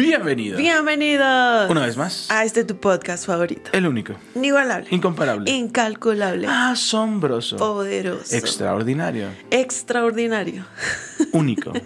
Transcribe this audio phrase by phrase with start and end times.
[0.00, 0.56] Bienvenido.
[0.56, 1.70] Bienvenidos.
[1.70, 2.30] Una vez más.
[2.30, 3.70] A este tu podcast favorito.
[3.74, 4.14] El único.
[4.34, 4.88] Inigualable.
[4.90, 5.50] Incomparable.
[5.50, 6.46] Incalculable.
[6.48, 7.58] Asombroso.
[7.58, 8.34] Poderoso.
[8.34, 9.28] Extraordinario.
[9.50, 10.64] Extraordinario.
[11.32, 11.72] Único.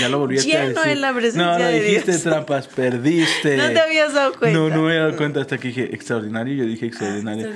[0.00, 0.92] Ya lo volví a Lleno decir.
[0.92, 2.24] en la presencia no, no de dijiste Dios.
[2.24, 3.56] trampas, perdiste.
[3.56, 4.58] No te habías dado cuenta.
[4.58, 6.54] No, no me he dado cuenta hasta que dije extraordinario.
[6.56, 7.48] Yo dije extraordinario.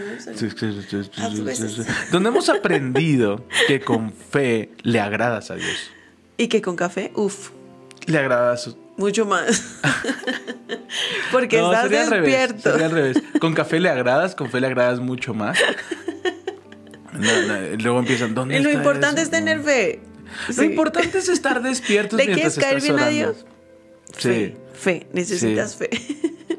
[1.19, 1.87] Ah, veces.
[2.13, 5.91] Donde hemos aprendido que con fe le agradas a Dios.
[6.37, 7.51] Y que con café, uff,
[8.07, 8.77] Le agradas.
[9.01, 9.81] Mucho más.
[11.33, 12.71] Porque No, estás sería al revés, despierto.
[12.71, 13.23] sería al revés.
[13.41, 15.59] Con café le agradas, con fe le agradas mucho más.
[17.13, 19.25] No, no, luego empiezan, ¿dónde Y lo está importante eso?
[19.25, 20.01] es tener fe.
[20.49, 20.65] Lo Sí.
[20.65, 23.09] importante es estar despiertos ¿Le mientras quieres caer bien a.
[23.09, 23.45] Dios?
[24.15, 24.57] Fe.
[24.73, 25.07] Fe.
[25.13, 25.79] Necesitas Sí.
[25.79, 25.91] fe.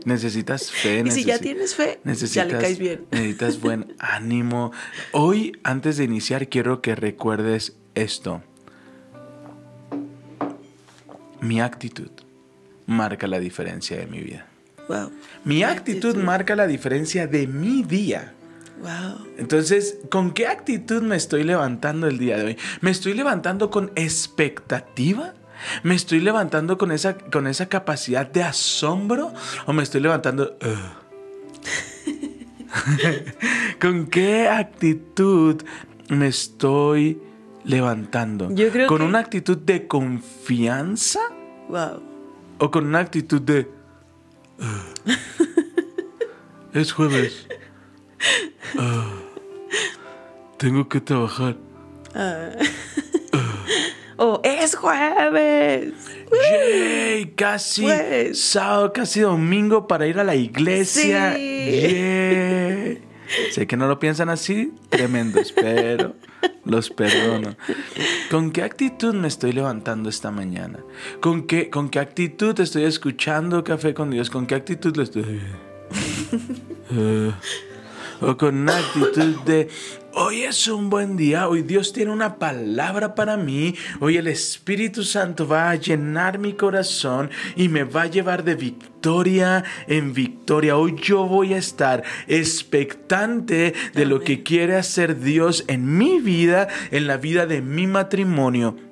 [0.06, 1.04] Necesitas fe.
[1.06, 3.06] Y si ya tienes fe, ya necesitas, le caes bien.
[3.12, 4.72] Necesitas buen ánimo.
[5.14, 8.44] Hoy, antes de iniciar, quiero que recuerdes esto.
[11.40, 12.12] Mi actitud
[12.92, 14.46] marca la diferencia de mi vida.
[14.88, 15.12] Wow.
[15.46, 18.34] Mi actitud marca la diferencia de mi día.
[18.82, 19.28] Wow.
[19.38, 22.58] Entonces, ¿con qué actitud me estoy levantando el día de hoy?
[22.82, 25.34] ¿Me estoy levantando con expectativa?
[25.84, 29.32] ¿Me estoy levantando con esa, con esa capacidad de asombro?
[29.68, 30.58] ¿O me estoy levantando...
[33.80, 35.62] ¿Con qué actitud
[36.10, 37.20] me estoy
[37.64, 38.50] levantando?
[38.54, 41.20] Yo creo ¿Con que- una actitud de confianza?
[41.70, 42.02] Wow.
[42.62, 43.68] ¿O con una actitud de...
[44.60, 45.18] "Ugh"?
[46.74, 47.48] es jueves.
[48.78, 49.12] Ah,
[50.58, 51.58] tengo que trabajar.
[54.18, 55.94] Oh, es jueves.
[56.32, 57.88] Yay, casi
[58.36, 61.34] sábado, casi domingo para ir a la iglesia.
[61.34, 61.42] Sí.
[61.42, 62.61] Yay.
[63.52, 66.16] Sé que no lo piensan así, tremendos, pero
[66.66, 67.56] los perdono.
[68.30, 70.80] ¿Con qué actitud me estoy levantando esta mañana?
[71.20, 74.30] ¿Con qué, con qué actitud estoy escuchando Café con Dios?
[74.30, 75.42] ¿Con qué actitud lo estoy...
[76.94, 77.32] Eh,
[78.20, 79.70] o con una actitud de
[80.14, 85.04] hoy es un buen día, hoy Dios tiene una palabra para mí, hoy el Espíritu
[85.04, 90.78] Santo va a llenar mi corazón y me va a llevar de victoria en victoria.
[90.78, 96.68] Hoy yo voy a estar expectante de lo que quiere hacer Dios en mi vida,
[96.92, 98.91] en la vida de mi matrimonio.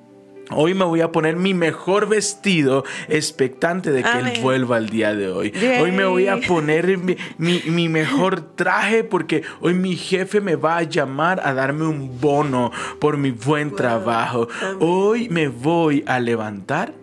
[0.52, 5.14] Hoy me voy a poner mi mejor vestido, expectante de que Él vuelva el día
[5.16, 5.52] de hoy.
[5.52, 5.82] Yay.
[5.82, 10.56] Hoy me voy a poner mi, mi- mi mejor traje porque hoy mi jefe me
[10.56, 14.48] va a llamar a darme un bono por mi buen trabajo.
[14.62, 14.78] Amén.
[14.80, 16.94] Hoy me voy a levantar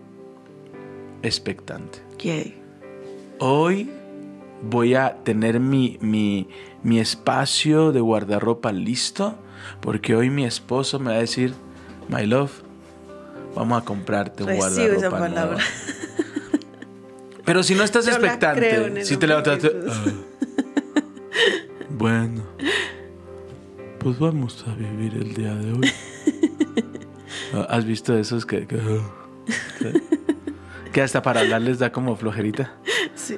[1.23, 2.01] expectante.
[2.19, 2.55] Yay.
[3.39, 3.91] Hoy
[4.63, 6.49] voy a tener mi, mi,
[6.83, 9.37] mi espacio de guardarropa listo
[9.81, 11.53] porque hoy mi esposo me va a decir,
[12.09, 12.51] my love,
[13.57, 15.25] vamos a comprarte un Recibo guardarropa esa nuevo".
[15.35, 15.65] palabra.
[17.45, 19.71] Pero si no estás Yo expectante, si te levantaste...
[19.89, 20.05] "Ah,
[21.91, 22.43] bueno,
[23.99, 25.93] pues vamos a vivir el día de hoy.
[27.55, 28.67] Ah, ¿Has visto esos que...
[28.67, 28.77] que,
[29.79, 30.03] que-
[30.93, 32.73] que hasta para hablar les da como flojerita?
[33.15, 33.37] Sí.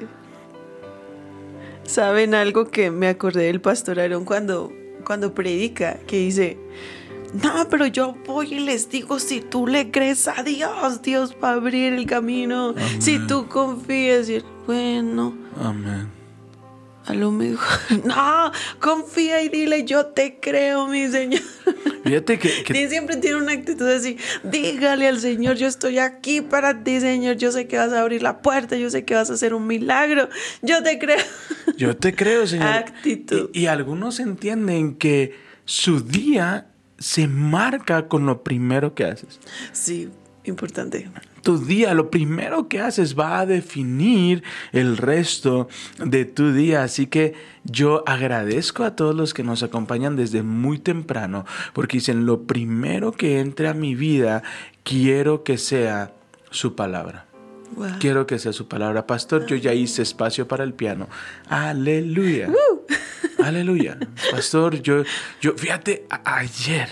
[1.85, 4.73] ¿Saben algo que me acordé del pastor Aarón cuando,
[5.05, 5.99] cuando predica?
[6.07, 6.57] Que dice,
[7.35, 11.51] no, pero yo voy y les digo, si tú le crees a Dios, Dios va
[11.51, 12.75] a abrir el camino.
[12.99, 16.09] Si tú confías, y él, bueno, Amén.
[17.07, 17.67] a lo mejor,
[18.05, 18.51] no,
[18.81, 21.41] confía y dile, yo te creo, mi Señor.
[22.05, 26.41] Fíjate que, que- Y siempre tiene una actitud así, dígale al Señor, yo estoy aquí
[26.41, 29.29] para ti, Señor, yo sé que vas a abrir la puerta, yo sé que vas
[29.31, 30.29] a hacer un milagro,
[30.63, 31.19] yo te creo.
[31.77, 32.69] yo te creo, Señor.
[32.73, 33.51] Actitud.
[33.53, 35.35] Y, y algunos entienden que
[35.67, 39.41] su día se marca con lo primero que haces.
[39.73, 40.11] Sí,
[40.45, 41.09] importante.
[41.43, 44.43] Tu día, lo primero que haces va a definir
[44.73, 45.69] el resto
[46.05, 46.83] de tu día.
[46.83, 47.35] Así que
[47.65, 53.13] yo agradezco a todos los que nos acompañan desde muy temprano, porque dicen, lo primero
[53.13, 54.43] que entre a mi vida,
[54.83, 56.13] quiero que sea
[56.51, 57.27] su palabra.
[57.77, 57.91] Wow.
[58.01, 59.07] Quiero que sea su palabra.
[59.07, 61.09] Pastor, yo ya hice espacio para el piano.
[61.49, 62.49] Aleluya.
[63.43, 63.99] Aleluya.
[64.31, 65.03] Pastor, yo,
[65.41, 66.89] yo, fíjate, ayer,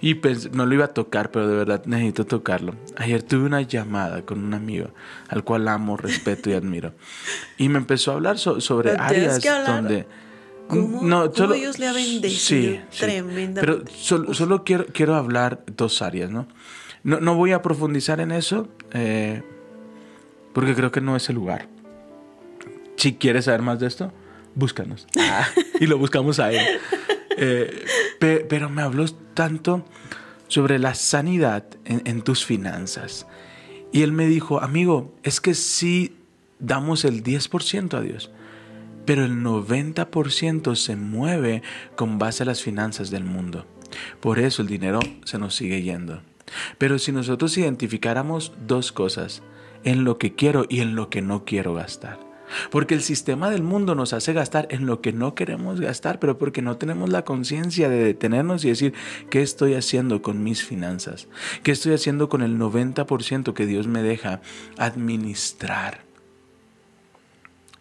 [0.00, 2.74] y pens- no lo iba a tocar, pero de verdad necesito tocarlo.
[2.96, 4.88] Ayer tuve una llamada con un amigo
[5.28, 6.92] al cual amo, respeto y admiro.
[7.56, 10.06] Y me empezó a hablar so- sobre Pero áreas donde...
[10.68, 12.98] ¿Cómo, No, cómo solo- Dios le ha bendecido Sí, sí.
[13.00, 13.60] tremendamente?
[13.60, 16.46] Pero sol- solo quiero, quiero hablar dos áreas, ¿no?
[17.02, 19.42] No, no voy a profundizar en eso eh,
[20.52, 21.66] porque creo que no es el lugar.
[22.96, 24.12] Si quieres saber más de esto,
[24.54, 25.06] búscanos.
[25.18, 25.46] Ah,
[25.80, 26.60] y lo buscamos a él.
[27.36, 27.84] Eh,
[28.18, 29.84] pe- pero me habló tanto
[30.48, 33.26] sobre la sanidad en, en tus finanzas.
[33.92, 36.16] Y él me dijo, amigo, es que sí
[36.58, 38.30] damos el 10% a Dios,
[39.06, 41.62] pero el 90% se mueve
[41.96, 43.66] con base a las finanzas del mundo.
[44.20, 46.22] Por eso el dinero se nos sigue yendo.
[46.78, 49.42] Pero si nosotros identificáramos dos cosas,
[49.82, 52.20] en lo que quiero y en lo que no quiero gastar.
[52.70, 56.38] Porque el sistema del mundo nos hace gastar en lo que no queremos gastar, pero
[56.38, 58.94] porque no tenemos la conciencia de detenernos y decir,
[59.30, 61.28] ¿qué estoy haciendo con mis finanzas?
[61.62, 64.40] ¿Qué estoy haciendo con el 90% que Dios me deja
[64.78, 66.00] administrar?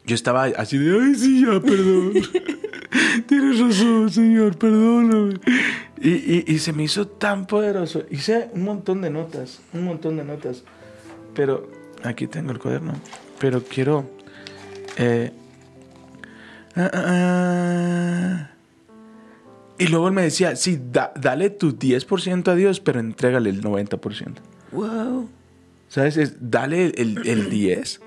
[0.05, 2.13] Yo estaba así de, ay, sí, ya, perdón.
[3.27, 5.35] Tienes razón, Señor, perdóname.
[6.01, 8.03] Y, y- y se me hizo tan poderoso.
[8.09, 10.63] Hice un montón de notas, un montón de notas.
[11.35, 11.69] Pero
[12.03, 12.93] aquí tengo el cuaderno.
[13.39, 14.09] Pero quiero...
[14.99, 15.31] eh,
[16.75, 18.49] ah, ah, ah.
[19.77, 23.61] y luego él me decía, sí, da- dale tu 10% a Dios, pero entrégale el
[23.63, 24.35] 90%.
[24.71, 25.29] Wow.
[25.87, 26.17] ¿Sabes?
[26.17, 28.01] Es, dale el, el 10,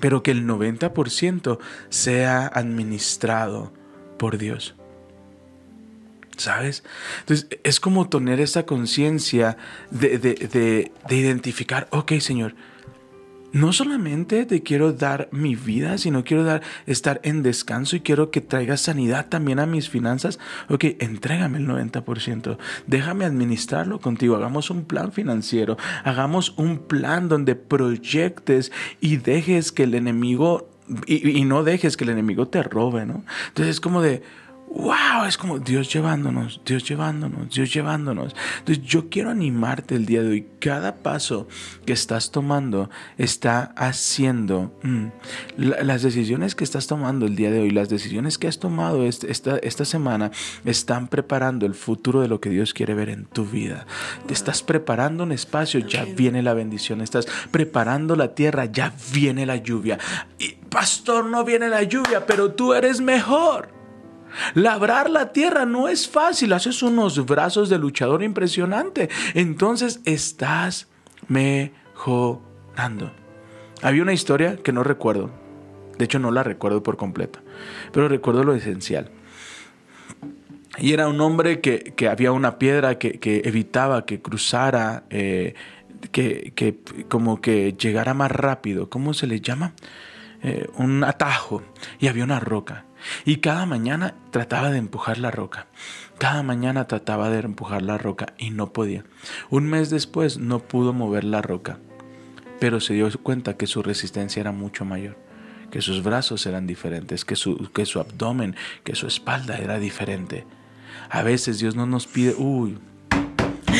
[0.00, 1.58] pero que el 90%
[1.90, 3.72] sea administrado
[4.18, 4.74] por Dios.
[6.36, 6.82] ¿Sabes?
[7.20, 9.56] Entonces es como tener esa conciencia
[9.90, 12.54] de, de- de- de identificar, ok Señor,
[13.54, 18.32] no solamente te quiero dar mi vida, sino quiero dar, estar en descanso y quiero
[18.32, 20.40] que traigas sanidad también a mis finanzas.
[20.68, 22.58] Ok, entrégame el 90%.
[22.88, 24.34] Déjame administrarlo contigo.
[24.34, 25.78] Hagamos un plan financiero.
[26.02, 30.68] Hagamos un plan donde proyectes y dejes que el enemigo,
[31.06, 33.24] y, y no dejes que el enemigo te robe, ¿no?
[33.50, 34.24] Entonces es como de,
[34.74, 38.34] wow, es como Dios llevándonos, Dios llevándonos, Dios llevándonos.
[38.58, 40.46] Entonces yo quiero animarte el día de hoy.
[40.58, 41.46] Cada paso
[41.86, 45.06] que estás tomando está haciendo mm,
[45.58, 49.04] la- las decisiones que estás tomando el día de hoy, las decisiones que has tomado
[49.04, 50.30] este- esta, esta semana
[50.64, 53.86] están preparando el futuro de lo que Dios quiere ver en tu vida.
[54.26, 57.00] Te estás preparando un espacio, ya viene la bendición.
[57.00, 59.98] Estás preparando la tierra, ya viene la lluvia.
[60.38, 63.73] Y pastor, no viene la lluvia, pero tú eres mejor.
[64.54, 69.08] Labrar la tierra no es fácil, haces unos brazos de luchador impresionante.
[69.34, 70.88] Entonces estás
[71.28, 73.12] mejorando.
[73.82, 75.30] Había una historia que no recuerdo.
[75.98, 77.40] De hecho, no la recuerdo por completo.
[77.92, 79.10] Pero recuerdo lo esencial.
[80.78, 85.54] Y era un hombre que, que había una piedra que, que evitaba que cruzara, eh,
[86.10, 88.90] que, que como que llegara más rápido.
[88.90, 89.74] ¿Cómo se le llama?
[90.42, 91.62] Eh, un atajo.
[92.00, 92.86] Y había una roca.
[93.24, 95.66] Y cada mañana trataba de empujar la roca.
[96.18, 99.04] Cada mañana trataba de empujar la roca y no podía.
[99.50, 101.78] Un mes después no pudo mover la roca.
[102.60, 105.16] Pero se dio cuenta que su resistencia era mucho mayor
[105.74, 108.54] que sus brazos eran diferentes, que su, que su abdomen,
[108.84, 110.46] que su espalda era diferente.
[111.10, 112.78] A veces Dios no nos pide, uy,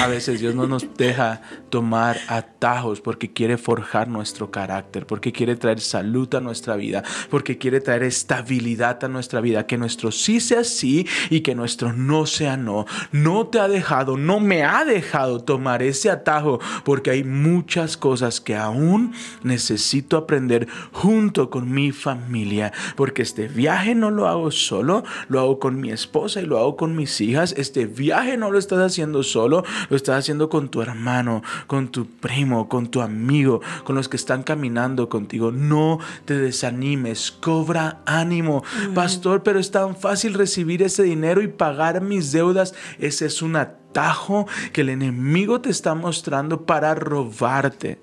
[0.00, 5.56] a veces Dios no nos deja tomar atajos porque quiere forjar nuestro carácter, porque quiere
[5.56, 10.40] traer salud a nuestra vida, porque quiere traer estabilidad a nuestra vida, que nuestro sí
[10.40, 12.86] sea sí y que nuestro no sea no.
[13.12, 18.40] No te ha dejado, no me ha dejado tomar ese atajo porque hay muchas cosas
[18.40, 25.04] que aún necesito aprender junto con mi familia, porque este viaje no lo hago solo,
[25.28, 27.54] lo hago con mi esposa y lo hago con mis hijas.
[27.56, 32.06] Este viaje no lo estás haciendo solo, lo estás haciendo con tu hermano, con tu
[32.06, 35.52] primo, con tu amigo, con los que están caminando contigo.
[35.52, 38.64] No te desanimes, cobra ánimo.
[38.94, 42.74] Pastor, pero es tan fácil recibir ese dinero y pagar mis deudas.
[42.98, 47.98] Ese es un atajo que el enemigo te está mostrando para robarte.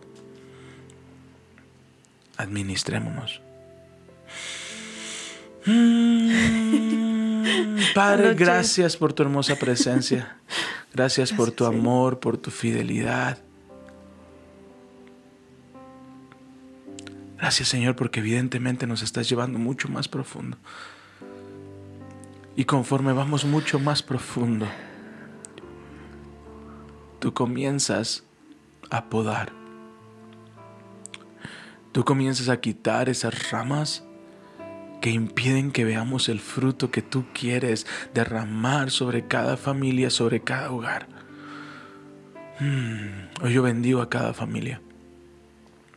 [2.38, 3.42] Administrémonos.
[5.66, 7.08] Mm,
[7.96, 10.38] Padre, Anoche- gracias por tu hermosa presencia.
[10.94, 13.38] Gracias por tu amor, por tu fidelidad.
[17.38, 20.58] Gracias Señor porque evidentemente nos estás llevando mucho más profundo.
[22.58, 24.68] Y conforme vamos mucho más profundo,
[27.20, 28.24] tú comienzas
[28.90, 29.54] a podar.
[31.94, 34.04] Tú comienzas a quitar esas ramas
[35.02, 40.72] que impiden que veamos el fruto que tú quieres derramar sobre cada familia, sobre cada
[40.72, 41.08] hogar.
[42.60, 44.82] Mm, Hoy yo bendigo a cada familia.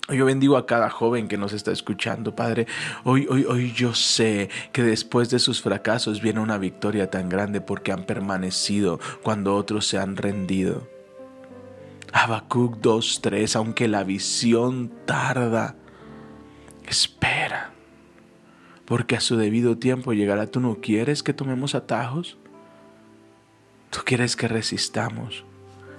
[0.09, 2.67] Hoy yo bendigo a cada joven que nos está escuchando, Padre.
[3.05, 7.61] Hoy, hoy, hoy yo sé que después de sus fracasos viene una victoria tan grande
[7.61, 10.89] porque han permanecido cuando otros se han rendido.
[12.13, 15.77] Habacuc 2.3, aunque la visión tarda,
[16.87, 17.34] espera,
[18.85, 20.47] porque a su debido tiempo llegará.
[20.47, 22.39] ¿Tú no quieres que tomemos atajos?
[23.91, 25.45] ¿Tú quieres que resistamos?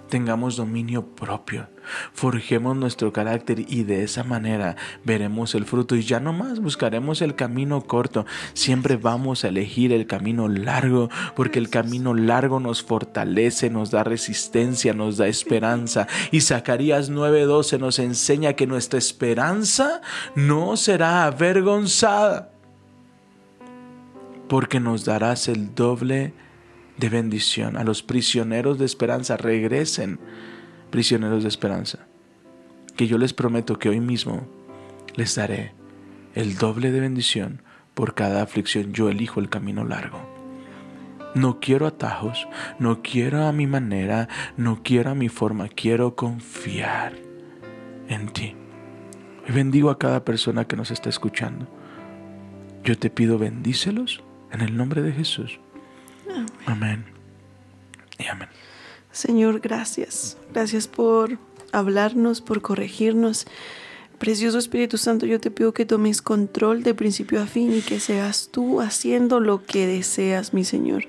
[0.10, 1.68] tengamos dominio propio,
[2.14, 7.22] forjemos nuestro carácter y de esa manera veremos el fruto y ya no más buscaremos
[7.22, 12.84] el camino corto, siempre vamos a elegir el camino largo porque el camino largo nos
[12.84, 20.02] fortalece, nos da resistencia, nos da esperanza y Zacarías 9:12 nos enseña que nuestra esperanza
[20.36, 22.55] no será avergonzada
[24.48, 26.34] porque nos darás el doble
[26.98, 27.78] de bendición.
[27.78, 30.20] A los prisioneros de esperanza regresen,
[30.92, 32.08] prisioneros de esperanza.
[32.96, 34.48] Que yo les prometo que hoy mismo
[35.16, 35.74] les daré
[36.34, 37.62] el doble de bendición
[37.94, 38.94] por cada aflicción.
[38.94, 40.20] Yo elijo el camino largo.
[41.34, 42.48] No quiero atajos,
[42.80, 47.14] no quiero a mi manera, no quiero a mi forma, quiero confiar
[48.08, 48.56] en ti.
[49.54, 51.68] Bendigo a cada persona que nos está escuchando.
[52.86, 54.24] Yo te pido bendícelos
[54.56, 55.60] en el nombre de Jesús.
[56.66, 57.06] Amén.
[58.18, 58.50] Y amén.
[59.12, 60.38] Señor, gracias.
[60.52, 61.38] Gracias por
[61.72, 63.46] hablarnos, por corregirnos.
[64.18, 68.00] Precioso Espíritu Santo, yo te pido que tomes control de principio a fin y que
[68.00, 71.06] seas tú haciendo lo que deseas, mi Señor.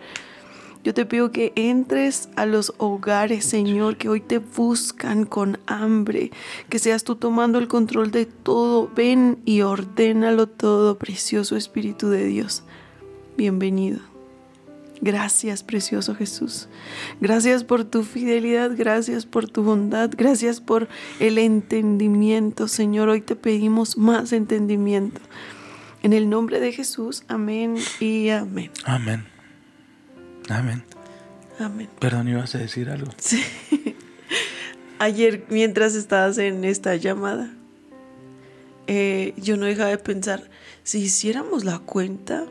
[0.82, 6.30] Yo te pido que entres a los hogares, Señor, que hoy te buscan con hambre,
[6.68, 8.90] que seas tú tomando el control de todo.
[8.94, 12.64] Ven y ordénalo todo, precioso Espíritu de Dios.
[13.36, 14.00] Bienvenido.
[15.00, 16.68] Gracias, precioso Jesús.
[17.20, 20.88] Gracias por tu fidelidad, gracias por tu bondad, gracias por
[21.20, 23.10] el entendimiento, Señor.
[23.10, 25.20] Hoy te pedimos más entendimiento.
[26.02, 28.70] En el nombre de Jesús, amén y amén.
[28.84, 29.26] Amén.
[30.48, 30.84] Amén.
[31.58, 31.88] Amén.
[31.98, 33.10] Perdón, ibas a decir algo.
[33.18, 33.42] Sí.
[34.98, 37.50] Ayer, mientras estabas en esta llamada,
[38.86, 40.48] eh, yo no dejaba de pensar,
[40.84, 42.46] si hiciéramos la cuenta,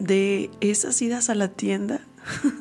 [0.00, 2.00] de esas idas a la tienda.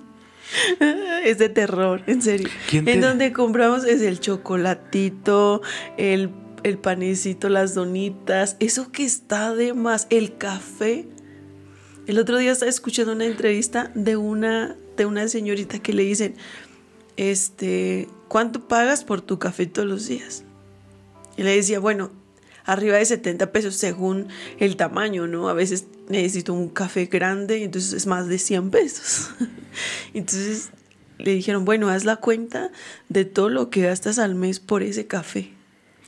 [1.24, 2.50] es de terror, en serio.
[2.72, 5.62] En donde compramos es el chocolatito,
[5.98, 6.32] el,
[6.64, 11.08] el panecito, las donitas, eso que está de más, el café.
[12.08, 16.36] El otro día estaba escuchando una entrevista de una, de una señorita que le dicen,
[17.18, 20.44] este, ¿cuánto pagas por tu café todos los días?
[21.38, 22.12] Y le decía, bueno,
[22.66, 24.28] arriba de 70 pesos según
[24.60, 25.50] el tamaño, ¿no?
[25.50, 29.30] A veces necesito un café grande, entonces es más de 100 pesos.
[30.14, 30.70] entonces
[31.20, 32.72] le dijeron, bueno, haz la cuenta
[33.08, 35.52] de todo lo que gastas al mes por ese café.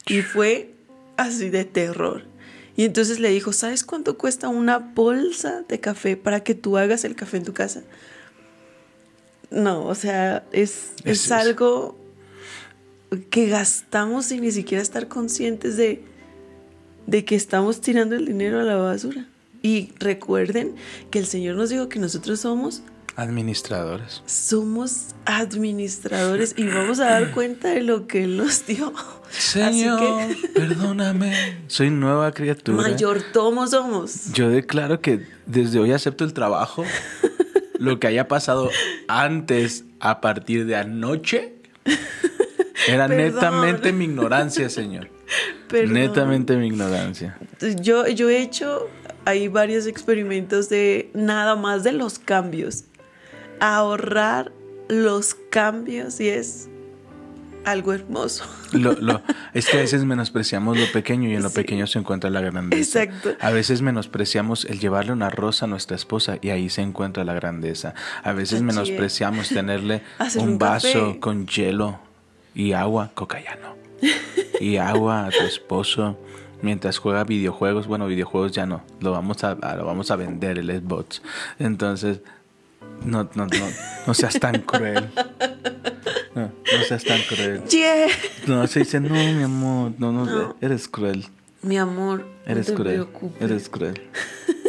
[0.08, 0.74] Y fue
[1.17, 2.24] así de terror.
[2.75, 7.03] Y entonces le dijo, ¿sabes cuánto cuesta una bolsa de café para que tú hagas
[7.03, 7.84] el café en tu casa?
[9.51, 11.98] No, o sea, es, es, es algo
[13.29, 16.01] que gastamos sin ni siquiera estar conscientes de,
[17.05, 19.27] de que estamos tirando el dinero a la basura.
[19.61, 20.75] Y recuerden
[21.09, 22.81] que el Señor nos dijo que nosotros somos
[23.15, 24.23] administradores.
[24.25, 28.93] Somos administradores y vamos a dar cuenta de lo que Él nos dio.
[29.29, 31.57] Señor, perdóname.
[31.67, 32.81] Soy nueva criatura.
[32.81, 34.33] Mayordomo somos.
[34.33, 36.83] Yo declaro que desde hoy acepto el trabajo.
[37.79, 38.69] lo que haya pasado
[39.07, 41.55] antes, a partir de anoche,
[42.87, 45.09] era netamente mi ignorancia, Señor.
[45.71, 47.37] Netamente mi ignorancia.
[47.81, 48.89] Yo, yo he hecho
[49.25, 52.85] hay varios experimentos de nada más de los cambios.
[53.59, 54.51] Ahorrar
[54.87, 56.69] los cambios y es
[57.65, 58.45] algo hermoso.
[59.53, 63.03] es que a veces menospreciamos lo pequeño y en lo pequeño se encuentra la grandeza.
[63.03, 63.35] Exacto.
[63.39, 67.33] A veces menospreciamos el llevarle una rosa a nuestra esposa y ahí se encuentra la
[67.33, 67.93] grandeza.
[68.23, 70.01] A veces menospreciamos tenerle
[70.35, 71.99] un, vaso con hielo
[72.55, 73.75] y agua, cocayano
[74.59, 76.17] y agua a tu esposo
[76.61, 77.87] mientras juega videojuegos.
[77.87, 81.21] Bueno, videojuegos ya no, lo vamos a, lo vamos a vender el Xbox.
[81.59, 82.21] Entonces,
[83.05, 83.67] no, no, no,
[84.07, 85.09] no seas tan cruel.
[86.33, 87.61] No, no seas tan cruel.
[88.47, 91.25] No, se dice, no, mi amor, no, no, eres cruel.
[91.61, 93.07] Mi amor, eres no te cruel.
[93.39, 94.01] Eres cruel.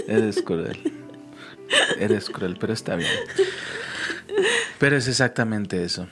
[0.08, 0.92] Eres cruel.
[1.99, 3.11] Eres cruel, pero está bien.
[4.78, 6.06] Pero es exactamente eso.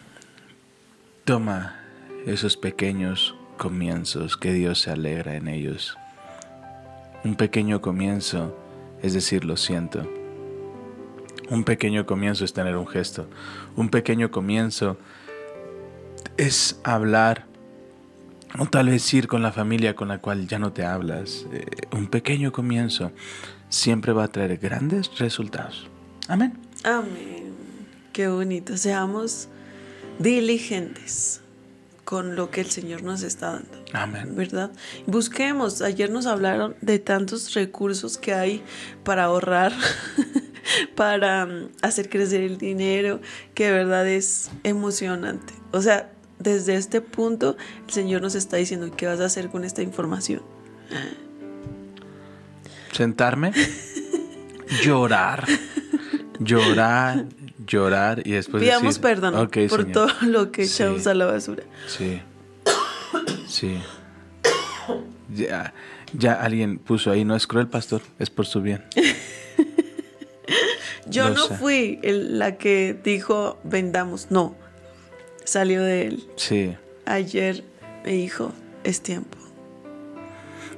[1.24, 1.80] Toma
[2.26, 5.98] esos pequeños comienzos que Dios se alegra en ellos.
[7.24, 8.56] Un pequeño comienzo
[9.02, 10.06] es decir, lo siento.
[11.48, 13.26] Un pequeño comienzo es tener un gesto.
[13.76, 14.96] Un pequeño comienzo
[16.36, 17.46] es hablar
[18.58, 21.46] O tal vez ir con la familia con la cual ya no te hablas.
[21.52, 23.12] Eh, un pequeño comienzo
[23.68, 25.86] siempre va a traer grandes resultados.
[26.26, 26.58] Amén.
[26.82, 27.54] Amén.
[28.12, 28.76] Qué bonito.
[28.76, 29.48] Seamos
[30.18, 31.42] diligentes
[32.04, 33.84] con lo que el Señor nos está dando.
[33.92, 34.34] Amén.
[34.34, 34.70] ¿Verdad?
[35.06, 35.82] Busquemos.
[35.82, 38.62] Ayer nos hablaron de tantos recursos que hay
[39.04, 39.72] para ahorrar,
[40.96, 43.20] para mm, hacer crecer el dinero,
[43.54, 45.52] que de verdad es emocionante.
[45.72, 49.64] O sea, desde este punto el Señor nos está diciendo qué vas a hacer con
[49.64, 50.42] esta información.
[52.92, 53.52] Sentarme,
[54.82, 55.46] llorar,
[56.40, 57.26] llorar,
[57.66, 59.92] llorar y después Pidamos decir, perdón "Ok, por Señor".
[59.92, 60.82] todo lo que Sí.
[60.82, 61.64] echamos a la basura.
[61.86, 62.20] Sí.
[63.48, 63.80] Sí.
[65.34, 65.72] Ya,
[66.12, 68.84] ya alguien puso ahí, no es cruel, pastor, es por su bien.
[71.06, 71.56] Yo no sé.
[71.56, 74.54] fui el- la que dijo vendamos, no.
[75.44, 76.28] Salió de él.
[76.36, 76.76] Sí.
[77.06, 77.64] Ayer
[78.04, 78.52] me dijo,
[78.84, 79.36] es tiempo.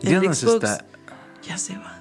[0.02, 0.84] El Dios nos está.
[1.46, 1.91] Ya se va.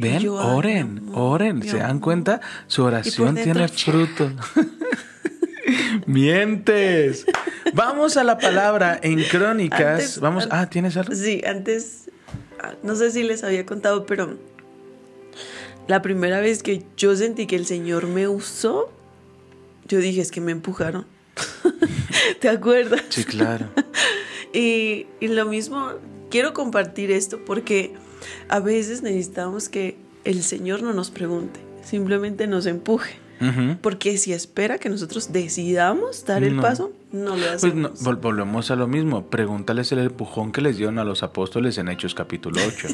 [0.00, 1.62] Ven, yo, oren, amor, oren.
[1.62, 2.02] ¿Se dan amor.
[2.02, 2.40] cuenta?
[2.66, 4.30] Su oración tiene fruto.
[6.06, 7.26] Mientes.
[7.74, 9.80] Vamos a la palabra en Crónicas.
[9.80, 10.44] Antes- Vamos.
[10.44, 11.14] an- Ah, ¿tienes algo?
[11.14, 12.10] Sí, antes,
[12.62, 14.36] ah, no sé si les había contado, pero
[15.86, 18.92] la primera vez que yo sentí que el Señor me usó,
[19.86, 21.06] yo dije, es que me empujaron.
[22.40, 23.02] ¿Te acuerdas?
[23.10, 23.66] Sí, claro.
[24.52, 25.92] Y, y lo mismo,
[26.28, 27.94] quiero compartir esto porque
[28.48, 33.16] a veces necesitamos que el Señor no nos pregunte, simplemente nos empuje.
[33.80, 36.62] Porque si espera que nosotros decidamos dar el No.
[36.62, 37.60] paso, no lo hacemos.
[37.60, 39.30] Pues no, vol- volvemos a lo mismo.
[39.30, 42.88] Pregúntales el empujón que les dieron a los apóstoles en Hechos capítulo 8.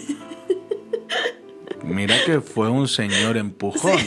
[1.82, 3.98] Mira que fue un señor empujón.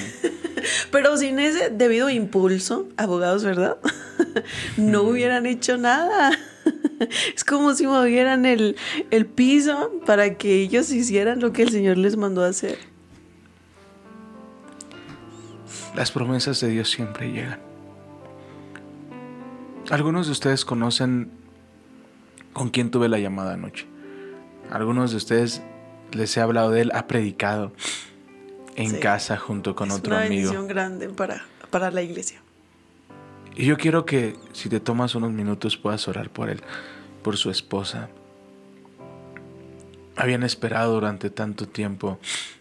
[0.91, 3.77] Pero sin ese debido impulso, abogados, ¿verdad?
[4.77, 6.31] no hubieran hecho nada.
[7.35, 8.75] es como si movieran el,
[9.11, 12.77] el piso para que ellos hicieran lo que el Señor les mandó a hacer.
[15.95, 17.59] Las promesas de Dios siempre llegan.
[19.89, 21.31] Algunos de ustedes conocen
[22.53, 23.87] con quién tuve la llamada anoche.
[24.69, 25.61] Algunos de ustedes
[26.11, 27.72] les he hablado de él, ha predicado
[28.75, 29.00] en Sí.
[29.00, 30.41] casa junto con es otro una amigo.
[30.43, 32.41] bendición grande para, para la iglesia.
[33.59, 36.61] Y yo quiero que si te tomas unos minutos puedas orar por él,
[37.22, 38.07] por su esposa.
[40.15, 42.19] Habían esperado durante tanto tiempo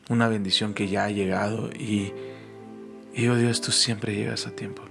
[0.08, 2.12] una bendición que ya ha llegado y,
[3.14, 4.82] y oh Dios, tú siempre llegas a tiempo.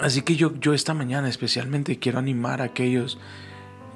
[0.00, 3.16] Así que yo, yo esta mañana especialmente quiero animar a aquellos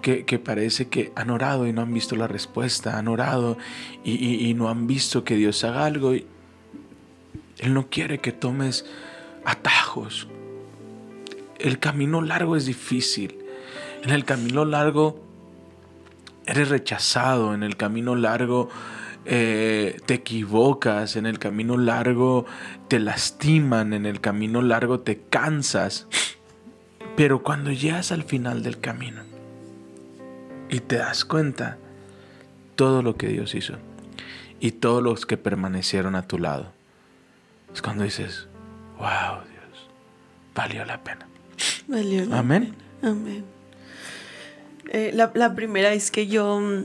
[0.00, 3.58] que, que parece que han orado y no han visto la respuesta, han orado
[4.04, 6.12] y, y- y no han visto que Dios haga algo.
[6.12, 8.84] Él no quiere que tomes
[9.44, 10.28] atajos.
[11.58, 13.38] El camino largo es difícil.
[14.02, 15.24] En el camino largo
[16.46, 17.54] eres rechazado.
[17.54, 18.68] En el camino largo
[19.24, 21.16] eh, te equivocas.
[21.16, 22.44] En el camino largo
[22.88, 23.92] te lastiman.
[23.92, 26.06] En el camino largo te cansas.
[27.16, 29.22] Pero cuando llegas al final del camino
[30.68, 31.78] y te das cuenta
[32.74, 33.74] todo lo que Dios hizo
[34.58, 36.72] y todos los que permanecieron a tu lado,
[37.72, 38.48] es cuando dices,
[38.98, 39.88] wow, Dios,
[40.54, 41.26] valió la pena.
[41.86, 42.74] Valió la Amén.
[43.00, 43.12] pena.
[43.12, 43.44] Amén.
[44.90, 46.84] Eh, la, la primera es que yo mm,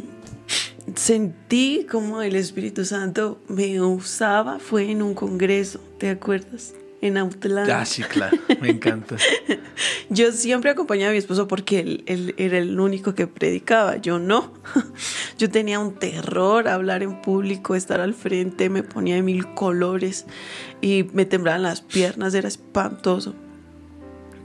[0.96, 6.74] sentí como el Espíritu Santo me usaba fue en un congreso, ¿te acuerdas?
[7.02, 7.80] En Atlanta.
[7.80, 9.16] Ah, sí, claro, me encanta.
[10.10, 14.20] Yo siempre acompañaba a mi esposo porque él, él era el único que predicaba, yo
[14.20, 14.54] no.
[15.38, 19.54] Yo tenía un terror a hablar en público, estar al frente, me ponía de mil
[19.54, 20.26] colores
[20.82, 23.34] y me temblaban las piernas, era espantoso.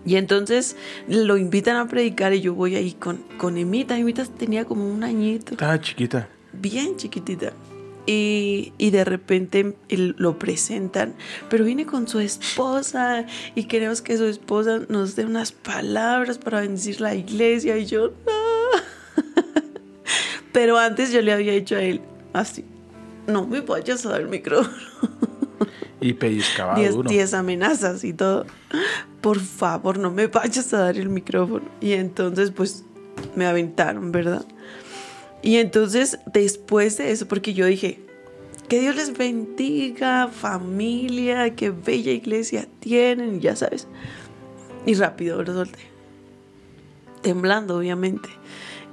[0.06, 0.76] Y entonces
[1.08, 3.98] lo invitan a predicar y yo voy ahí con, con Emita.
[3.98, 6.28] Emita tenía como un añito Estaba chiquita.
[6.52, 7.52] bien chiquitita.
[8.06, 11.14] Y, y de repente lo presentan,
[11.48, 16.60] pero viene con su esposa y queremos que su esposa nos dé unas palabras para
[16.60, 17.78] bendecir la iglesia.
[17.78, 19.22] Y yo, no.
[20.52, 22.00] Pero antes yo le había dicho a él,
[22.32, 22.64] así,
[23.26, 24.76] no me vayas a dar el micrófono.
[26.00, 27.08] Y pellizcaba Diez, duro.
[27.08, 28.44] diez amenazas y todo.
[29.22, 31.64] Por favor, no me vayas a dar el micrófono.
[31.80, 32.84] Y entonces, pues,
[33.34, 34.44] me aventaron, ¿verdad?
[35.44, 38.00] Y entonces, después de eso, porque yo dije,
[38.66, 43.86] que Dios les bendiga, familia, qué bella iglesia tienen, ya sabes.
[44.86, 45.80] Y rápido lo solté.
[47.20, 48.30] Temblando, obviamente.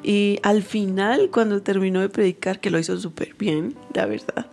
[0.03, 4.47] Y al final, cuando terminó de predicar, que lo hizo súper bien, la verdad,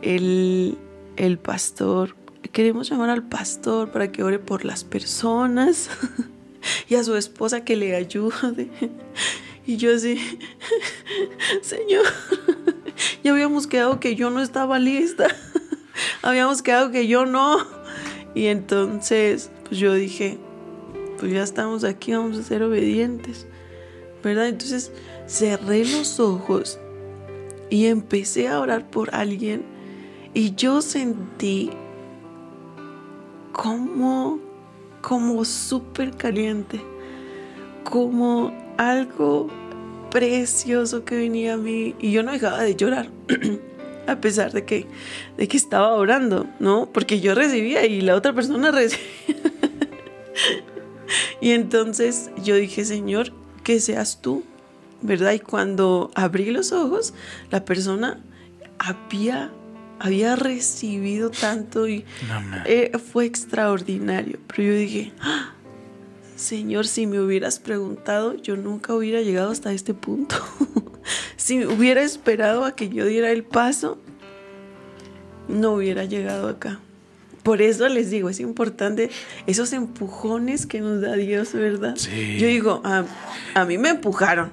[0.00, 0.78] el,
[1.16, 2.16] el pastor,
[2.52, 5.90] queremos llamar al pastor para que ore por las personas.
[6.88, 8.70] y a su esposa que le ayude.
[9.66, 10.18] Y yo así,
[11.62, 12.04] Señor,
[13.24, 15.28] ya habíamos quedado que yo no estaba lista.
[16.22, 17.58] habíamos quedado que yo no.
[18.34, 20.38] Y entonces, pues yo dije,
[21.18, 23.46] pues ya estamos aquí, vamos a ser obedientes.
[24.22, 24.48] ¿Verdad?
[24.48, 24.92] Entonces
[25.26, 26.78] cerré los ojos
[27.70, 29.64] y empecé a orar por alguien
[30.34, 31.70] y yo sentí
[33.52, 34.38] como,
[35.02, 36.80] como súper caliente,
[37.84, 38.52] como
[38.90, 39.48] algo
[40.10, 43.08] precioso que venía a mí y yo no dejaba de llorar.
[44.06, 44.86] a pesar de que,
[45.36, 46.88] de que estaba orando, ¿no?
[46.92, 49.06] Porque yo recibía y la otra persona recibía.
[51.40, 54.44] y entonces yo dije, Señor, que seas tú,
[55.00, 55.32] ¿verdad?
[55.32, 57.14] Y cuando abrí los ojos,
[57.50, 58.20] la persona
[58.78, 59.50] había,
[59.98, 62.04] había recibido tanto y
[62.66, 64.38] eh, fue extraordinario.
[64.48, 65.54] Pero yo dije, ¡Ah!
[66.42, 70.36] Señor, si me hubieras preguntado, yo nunca hubiera llegado hasta este punto.
[71.36, 73.98] si hubiera esperado a que yo diera el paso,
[75.48, 76.80] no hubiera llegado acá.
[77.44, 79.10] Por eso les digo, es importante
[79.46, 81.94] esos empujones que nos da Dios, ¿verdad?
[81.96, 82.38] Sí.
[82.38, 83.04] Yo digo, a,
[83.54, 84.52] a mí me empujaron.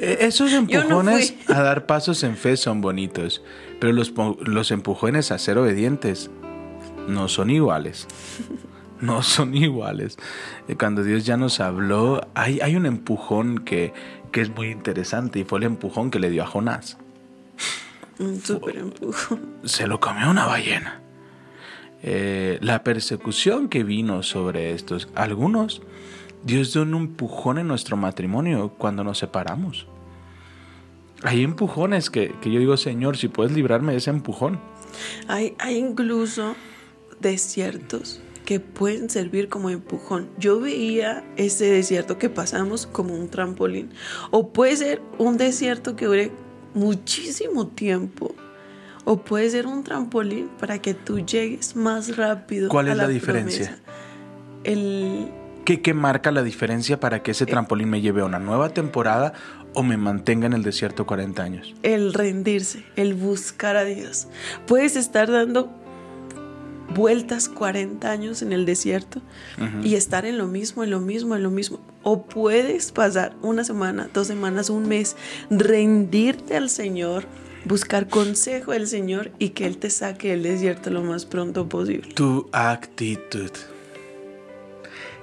[0.00, 3.42] Eh, Esos no empujones a dar pasos en fe son bonitos,
[3.78, 6.30] pero los, los empujones a ser obedientes
[7.08, 8.06] no son iguales.
[9.02, 10.18] No son iguales.
[10.68, 13.92] Eh, Cuando Dios ya nos habló, hay, hay un empujón que,
[14.30, 16.98] que es muy interesante y fue el empujón que le dio a Jonás.
[18.18, 19.40] Un súper empujón.
[19.64, 21.00] Se lo comió una ballena.
[22.02, 25.82] Eh, la persecución que vino sobre estos, algunos,
[26.44, 29.86] Dios dio un empujón en nuestro matrimonio cuando nos separamos.
[31.22, 34.58] Hay empujones que, que yo digo, Señor, si puedes librarme de ese empujón.
[35.28, 36.56] Hay, hay incluso
[37.20, 40.28] desiertos que pueden servir como empujón.
[40.36, 43.90] Yo veía ese desierto que pasamos como un trampolín.
[44.32, 46.32] O puede ser un desierto que dure
[46.74, 48.34] muchísimo tiempo.
[49.04, 52.70] O puede ser un trampolín para que tú llegues más rápido.
[52.70, 53.78] ¿Cuál a es la diferencia?
[54.64, 55.30] El,
[55.64, 59.32] ¿Qué, qué marca la diferencia para que ese trampolín me lleve a una nueva temporada
[59.74, 61.74] o me mantenga en el desierto 40 años?
[61.84, 64.26] el rendirse, el buscar a Dios.
[64.66, 65.70] Puedes estar dando
[66.94, 69.22] vueltas 40 años en el desierto
[69.82, 71.80] y estar en lo mismo, en lo mismo, en lo mismo.
[72.02, 75.16] O puedes pasar una semana, dos semanas, un mes,
[75.50, 77.24] rendirte al Señor,
[77.64, 82.12] buscar consejo del Señor y que Él te saque del desierto lo más pronto posible.
[82.14, 83.50] Tu actitud.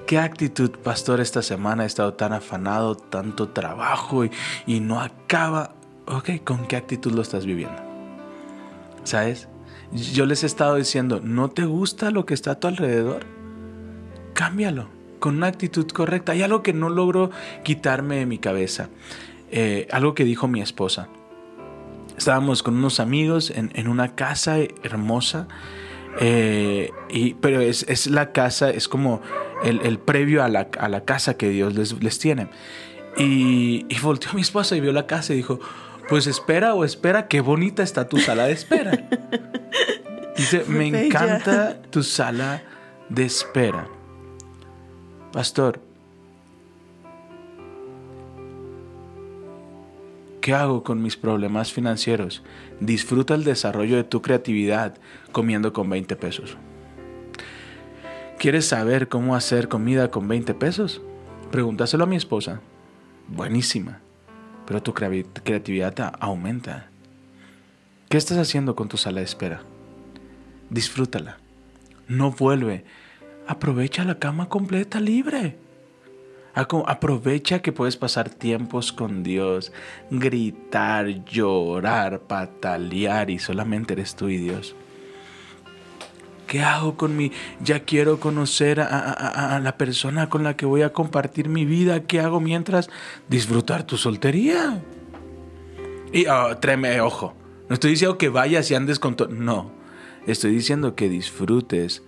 [0.06, 4.32] ¿Qué actitud, pastor, esta semana he estado tan afanado, tanto trabajo y,
[4.66, 5.74] y no acaba?
[6.06, 7.82] Ok, ¿con qué actitud lo estás viviendo?
[9.04, 9.50] ¿Sabes?
[9.92, 13.26] Yo les he estado diciendo, ¿no te gusta lo que está a tu alrededor?
[14.34, 16.34] Cámbialo con una actitud correcta.
[16.34, 17.32] Hay algo que no logro
[17.64, 18.90] quitarme de mi cabeza.
[19.52, 21.08] Eh, algo que dijo mi esposa.
[22.18, 25.48] Estábamos con unos amigos en, una casa hermosa.
[26.20, 29.22] eh, y, pero es, la casa, es como
[29.64, 32.50] el, previo a la, casa que Dios les, les tiene.
[33.18, 35.60] Y, y volteó a mi esposa y vio la casa y dijo,
[36.08, 38.92] pues espera o espera, qué bonita está tu sala de espera.
[40.36, 41.06] Dice, me Bella.
[41.06, 42.64] encanta tu sala
[43.10, 43.88] de espera.
[45.34, 45.80] Pastor,
[50.42, 52.44] ¿qué hago con mis problemas financieros?
[52.80, 54.98] Disfruta el desarrollo de tu creatividad
[55.32, 56.58] comiendo con 20 pesos.
[58.40, 61.02] ¿Quieres saber cómo hacer comida con 20 pesos?
[61.52, 62.62] Pregúntaselo a mi esposa.
[63.28, 64.00] Buenísima.
[64.68, 66.88] Pero tu crea- creatividad ta- aumenta.
[68.10, 69.62] ¿Qué estás haciendo con tu sala de espera?
[70.70, 71.38] Disfrútala.
[72.08, 72.84] No vuelve.
[73.48, 75.58] Aprovecha la cama completa libre.
[76.54, 79.72] Aprovecha que puedes pasar tiempos con Dios,
[80.10, 84.76] gritar, llorar, patalear y solamente eres tú y Dios.
[86.48, 87.32] ¿Qué hago con mi...
[87.62, 92.04] Ya quiero conocer a, la persona con la que voy a compartir mi vida.
[92.04, 92.90] ¿Qué hago mientras
[93.30, 94.82] disfrutar tu soltería?
[96.14, 97.36] Y ah, tráeme, ojo,
[97.70, 99.28] no estoy diciendo que vayas y andes con todo.
[99.28, 99.72] No,
[100.26, 102.04] estoy diciendo que disfrutes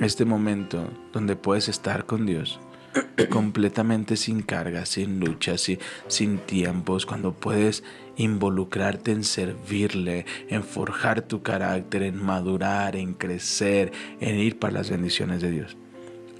[0.00, 2.58] este momento donde puedes estar con Dios
[3.30, 5.66] completamente sin cargas, sin luchas,
[6.08, 7.84] sin tiempos, cuando puedes
[8.16, 14.90] involucrarte en servirle, en forjar tu carácter, en madurar, en crecer, en ir para las
[14.90, 15.76] bendiciones de Dios.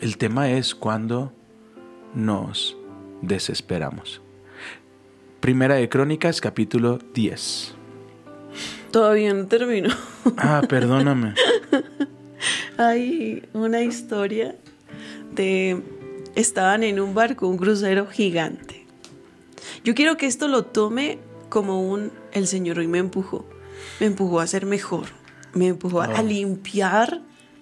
[0.00, 1.33] El tema es cuando
[2.14, 2.76] nos
[3.22, 4.20] desesperamos.
[5.40, 7.74] Primera de Crónicas, capítulo 10.
[8.90, 9.88] Todavía no termino.
[10.37, 11.35] Ah, perdóname.
[12.76, 14.56] Hay una historia
[15.33, 15.83] de
[16.35, 18.87] estaban en un barco, un crucero gigante.
[19.85, 21.18] Yo quiero que esto lo tome
[21.50, 23.44] como un, el Señor hoy me empujó,
[23.98, 25.06] me empujó a ser mejor,
[25.52, 26.22] me empujó a Oh.
[26.22, 27.20] limpiar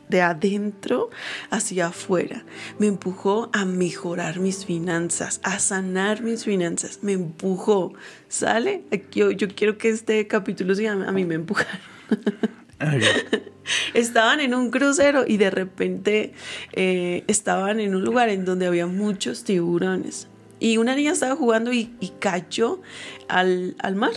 [0.09, 1.11] de adentro
[1.51, 2.44] hacia afuera,
[2.79, 7.92] me empujó a mejorar mis finanzas, a sanar mis finanzas, me empujó,
[8.29, 8.85] ¿sale?
[9.12, 11.81] Yo, yo quiero que este capítulo se llame A mí me empujaron.
[13.92, 16.33] Estaban en un crucero y de repente
[16.72, 20.29] eh, estaban en un lugar en donde había muchos tiburones.
[20.61, 22.81] Y una niña estaba jugando y, y cayó
[23.29, 24.12] al, al mar,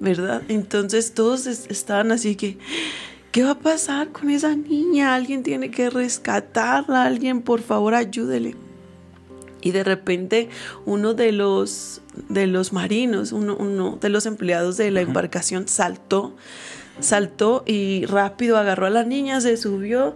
[0.00, 0.42] ¿verdad?
[0.48, 2.56] Entonces todos es- estaban así que,
[3.32, 5.14] ¿qué va a pasar con esa niña?
[5.14, 8.54] Alguien tiene que rescatarla, alguien por favor ayúdele.
[9.60, 10.48] Y de repente
[10.84, 16.34] uno de los, de los marinos, uno, uno de los empleados de la embarcación saltó,
[17.00, 20.14] saltó y rápido agarró a la niña, se subió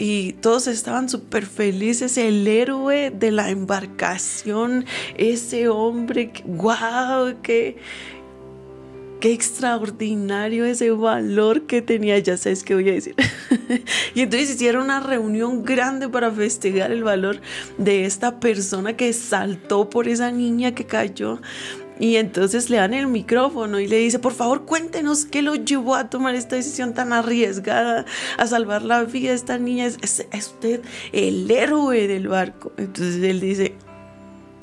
[0.00, 2.16] y todos estaban súper felices.
[2.16, 4.86] El héroe de la embarcación,
[5.18, 7.76] ese hombre, wow, qué,
[9.20, 13.14] qué extraordinario ese valor que tenía, ya sabes qué voy a decir.
[14.14, 17.38] y entonces hicieron una reunión grande para festejar el valor
[17.76, 21.42] de esta persona que saltó por esa niña que cayó.
[22.00, 25.94] Y entonces le dan el micrófono y le dice, por favor cuéntenos qué lo llevó
[25.94, 28.06] a tomar esta decisión tan arriesgada,
[28.38, 29.86] a salvar la vida de esta niña.
[29.86, 29.98] Es,
[30.32, 30.80] es- usted
[31.12, 32.72] el héroe del barco.
[32.78, 33.74] Entonces él dice,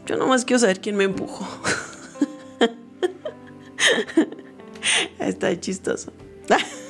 [0.08, 1.47] yo nomás quiero saber quién me empujó.
[5.19, 6.12] Está chistoso.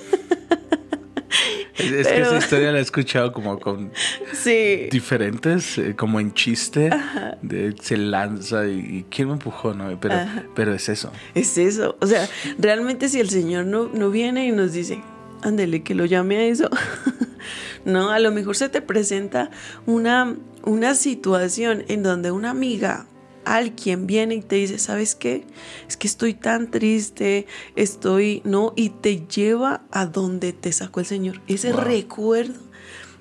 [1.87, 3.91] Es, que esa historia la he escuchado como con
[4.33, 4.87] Sí.
[4.91, 6.89] diferentes, eh, como en chiste,
[7.41, 9.73] de se lanza y, y ¿quién me empujó?
[9.73, 9.99] No?
[9.99, 10.15] Pero,
[10.55, 11.11] pero es eso.
[11.35, 11.97] Es eso.
[12.01, 15.01] O sea, realmente si el Señor no, no viene y nos dice,
[15.41, 16.69] ándele, que lo llame a eso.
[17.85, 19.49] no, a lo mejor se te presenta
[19.85, 23.05] una, una situación en donde una amiga,
[23.55, 25.45] alguien viene y te dice, ¿sabes qué?
[25.87, 28.73] Es que estoy tan triste, estoy, ¿no?
[28.75, 31.41] Y te lleva a donde te sacó el Señor.
[31.47, 31.81] Ese Wow.
[31.81, 32.67] recuerdo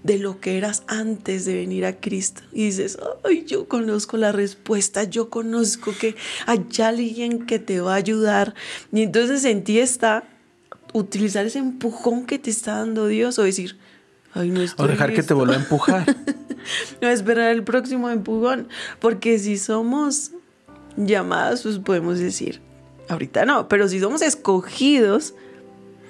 [0.02, 2.42] de lo que eras antes de venir a Cristo.
[2.52, 6.14] Y dices, ay, yo conozco la respuesta, yo conozco que
[6.46, 8.54] hay alguien que te va a ayudar.
[8.92, 10.24] Y entonces en ti está
[10.92, 13.78] utilizar ese empujón que te está dando Dios o decir,
[14.36, 15.36] ay, no estoy O dejar que te listo".
[15.36, 16.16] vuelva a empujar.
[17.00, 18.66] No esperar el próximo empujón.
[18.98, 20.32] Porque si somos
[20.96, 22.60] llamadas, pues podemos decir,
[23.08, 25.34] ahorita no, pero si somos escogidos,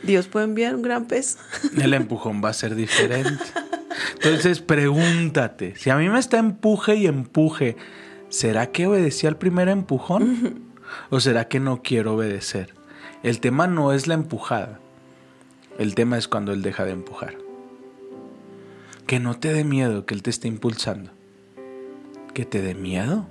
[0.02, 1.36] Dios puede enviar un gran pez.
[1.76, 3.44] El empujón va a ser diferente.
[4.14, 7.76] Entonces pregúntate, si a mí me está empuje y empuje,
[8.30, 10.62] ¿será que obedecí al primer empujón?
[11.10, 12.72] ¿O será que no quiero obedecer?
[13.22, 14.80] El tema no es la empujada.
[15.78, 17.36] El tema es cuando Él deja de empujar.
[19.06, 21.10] Que no te dé miedo que Él te esté impulsando.
[22.34, 23.26] Que te dé miedo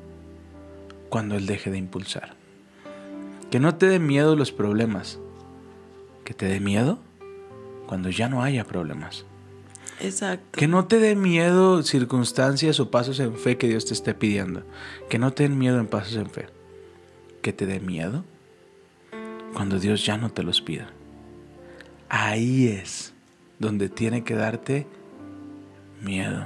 [1.10, 2.36] cuando Él deje de impulsar.
[3.52, 5.20] Que no te dé miedo los problemas.
[6.24, 7.00] Que te dé miedo
[7.88, 9.26] cuando ya no haya problemas.
[10.00, 10.58] Exacto.
[10.58, 14.64] Que no te dé miedo circunstancias o pasos en fe que Dios te esté pidiendo.
[15.10, 16.48] Que no te den miedo en pasos en fe.
[17.42, 18.24] Que te dé miedo
[19.54, 20.90] cuando Dios ya no te los pida.
[22.10, 23.14] Ahí es
[23.60, 24.88] donde tiene que darte
[26.02, 26.46] miedo.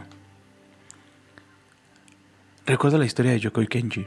[2.66, 4.06] Recuerdo la historia de Yokoi Kenji,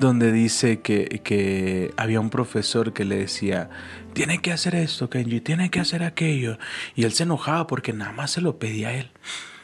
[0.00, 3.70] donde dice que, que había un profesor que le decía,
[4.14, 6.58] tiene que hacer esto, Kenji, tiene que hacer aquello.
[6.96, 9.10] Y él se enojaba porque nada más se lo pedía a él.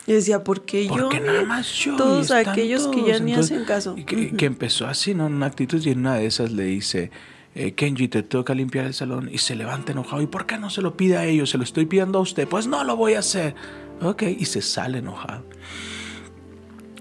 [0.07, 0.95] Y decía, ¿por qué yo?
[0.95, 1.97] Porque nada más yo.
[1.97, 3.09] Todos aquellos que todos".
[3.09, 3.95] ya ni Entonces, hacen caso.
[3.97, 5.27] y que, que empezó así, ¿no?
[5.27, 7.11] En una actitud y en una de esas le dice,
[7.55, 10.23] eh, Kenji, te toca limpiar el salón y se levanta enojado.
[10.23, 11.51] ¿Y por qué no se lo pide a ellos?
[11.51, 12.49] Se lo estoy pidiendo a usted.
[12.49, 13.55] Pues no lo voy a hacer.
[14.03, 15.45] Ok, y se sale enojado.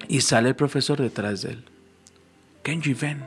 [0.08, 1.66] Y sale el profesor detrás de él.
[2.62, 3.24] Kenji, ven.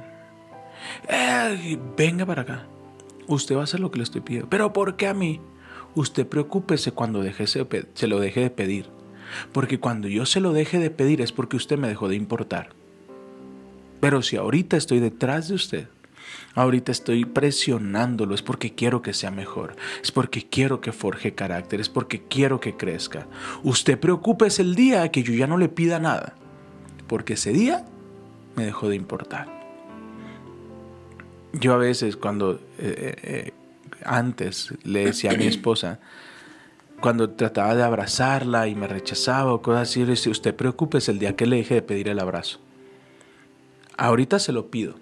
[1.97, 2.67] Venga para acá.
[3.27, 4.49] Usted va a hacer lo que le estoy pidiendo.
[4.49, 5.41] Pero ¿por qué a mí?
[5.97, 8.87] Usted preocúpese cuando deje se lo deje de pedir.
[9.53, 12.71] Porque cuando yo se lo deje de pedir es porque usted me dejó de importar.
[14.01, 15.89] Pero si ahorita estoy detrás de usted,
[16.55, 21.81] ahorita estoy presionándolo, es porque quiero que sea mejor, es porque quiero que forje carácter,
[21.81, 23.27] es porque quiero que crezca.
[23.63, 26.35] Usted preocúpese el día que yo ya no le pida nada,
[27.07, 27.85] porque ese día
[28.57, 29.55] me dejó de importar.
[31.53, 33.53] Yo a veces cuando eh, eh, eh,
[34.05, 36.01] antes le decía a mi esposa,
[37.01, 41.19] cuando trataba de abrazarla y me rechazaba o cosas así, le decía, usted preocúpese el
[41.19, 42.61] día que le deje de pedir el abrazo.
[43.97, 44.97] Ahorita se lo pido,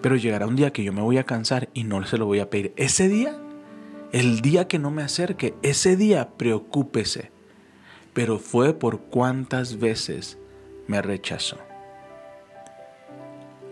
[0.00, 2.40] pero llegará un día que yo me voy a cansar y no se lo voy
[2.40, 2.72] a pedir.
[2.76, 3.38] Ese día,
[4.12, 7.30] el día que no me acerque, ese día preocúpese.
[8.12, 10.38] Pero fue por cuántas veces
[10.86, 11.56] me rechazó.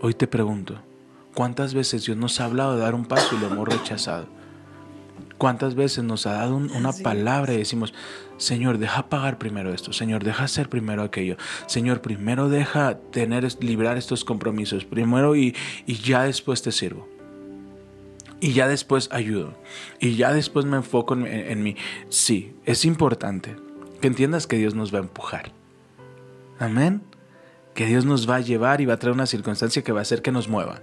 [0.01, 0.81] Hoy te pregunto,
[1.35, 4.39] ¿cuántas veces Dios nos ha hablado de dar un paso y lo hemos rechazado?
[5.40, 7.94] ¿Cuántas veces nos ha dado un- una Así palabra y decimos,
[8.37, 13.96] Señor, deja pagar primero esto, Señor, deja hacer primero aquello, Señor, primero deja tener, librar
[13.96, 17.09] estos compromisos, primero y, y ya después te sirvo?
[18.38, 19.55] Y ya después ayudo.
[19.98, 21.74] Y ya después me enfoco en, en- en mí.
[22.11, 23.57] Sí, es importante
[24.03, 25.53] que entiendas que Dios nos va a empujar.
[26.59, 27.00] Amén.
[27.74, 30.03] Que Dios nos va a llevar y va a traer una circunstancia que va a
[30.03, 30.81] hacer que nos mueva.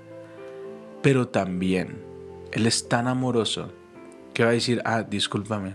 [1.04, 2.00] Pero también
[2.52, 3.72] Él es tan amoroso
[4.38, 5.74] que va a decir, ah, discúlpame.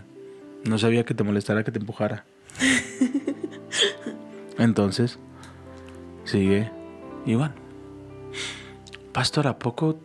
[0.63, 2.23] No sabía que te molestara que te empujara.
[4.57, 5.19] Entonces,
[6.23, 6.71] sigue
[7.25, 7.53] igual.
[9.11, 9.99] Pastor, ¿a poco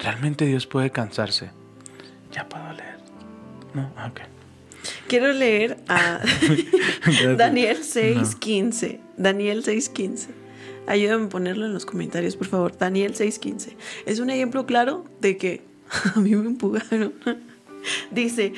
[0.00, 1.52] realmente Dios puede cansarse?
[2.32, 2.96] Ya puedo leer.
[3.72, 4.22] No, Ah, ok.
[5.06, 6.18] Quiero leer a.
[7.36, 8.98] Daniel 6:15.
[9.16, 10.26] Daniel 6:15.
[10.88, 12.76] Ayúdame a ponerlo en los comentarios, por favor.
[12.76, 13.76] Daniel 6:15.
[14.06, 15.62] Es un ejemplo claro de que
[16.16, 17.12] a mí me empujaron.
[18.10, 18.52] Dice,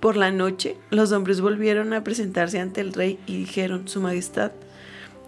[0.00, 4.52] por la noche los hombres volvieron a presentarse ante el rey y dijeron, Su Majestad,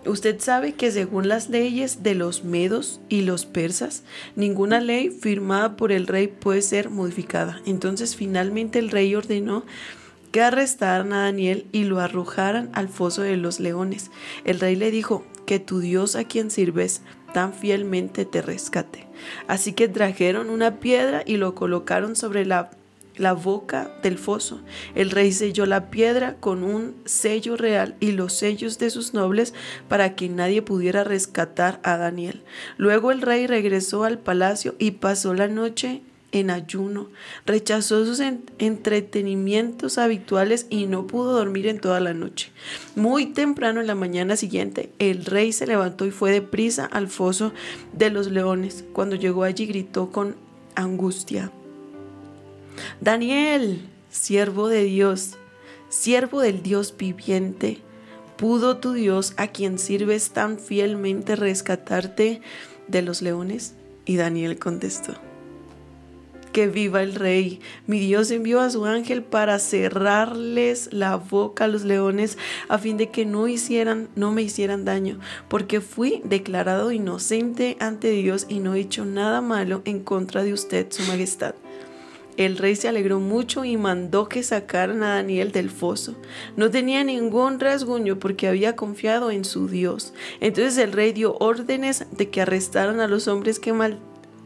[0.04, 4.02] Usted sabe que según las leyes de los medos y los persas,
[4.34, 7.60] ninguna ley firmada por el rey puede ser modificada.
[7.66, 9.64] Entonces finalmente el rey ordenó
[10.32, 14.10] que arrestaran a Daniel y lo arrojaran al foso de los leones.
[14.44, 19.06] El rey le dijo, que tu Dios a quien sirves tan fielmente te rescate.
[19.48, 22.70] Así que trajeron una piedra y lo colocaron sobre la
[23.16, 24.60] la boca del foso.
[24.94, 29.54] El rey selló la piedra con un sello real y los sellos de sus nobles
[29.88, 32.42] para que nadie pudiera rescatar a Daniel.
[32.78, 37.08] Luego el rey regresó al palacio y pasó la noche en ayuno.
[37.44, 42.50] Rechazó sus en- entretenimientos habituales y no pudo dormir en toda la noche.
[42.96, 47.52] Muy temprano en la mañana siguiente, el rey se levantó y fue deprisa al foso
[47.92, 48.84] de los leones.
[48.94, 50.34] Cuando llegó allí gritó con
[50.74, 51.52] angustia.
[53.00, 53.80] Daniel,
[54.10, 55.36] siervo de Dios,
[55.88, 57.78] siervo del Dios viviente,
[58.36, 62.40] ¿pudo tu Dios a quien sirves tan fielmente rescatarte
[62.88, 63.74] de los leones?
[64.04, 65.14] Y Daniel contestó,
[66.52, 67.60] que viva el rey.
[67.86, 72.96] Mi Dios envió a su ángel para cerrarles la boca a los leones a fin
[72.96, 73.46] de que no
[74.16, 79.40] no me hicieran daño, porque fui declarado inocente ante Dios y no he hecho nada
[79.40, 81.54] malo en contra de usted, su majestad.
[82.36, 86.16] El rey se alegró mucho y mandó que sacaran a Daniel del foso.
[86.56, 90.14] No tenía ningún rasguño porque había confiado en su Dios.
[90.40, 93.98] Entonces el rey dio órdenes de que arrestaran a los hombres que mal-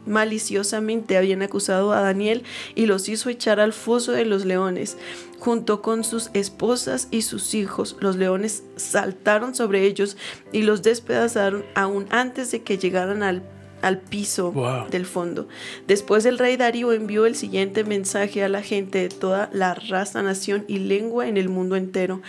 [0.05, 2.43] maliciosamente habían acusado a Daniel
[2.75, 4.97] y los hizo echar al foso de los leones.
[5.39, 10.17] Junto con sus esposas y sus hijos, los leones saltaron sobre ellos
[10.51, 13.43] y los despedazaron aún antes de que llegaran al
[13.81, 14.89] al piso Wow.
[14.89, 15.47] del fondo.
[15.87, 20.21] Después el rey Darío envió el siguiente mensaje a la gente de toda la raza,
[20.23, 22.21] nación y lengua en el mundo entero.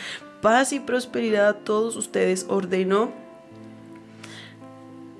[0.42, 2.46] Paz y prosperidad a todos ustedes.
[2.48, 3.12] Ordenó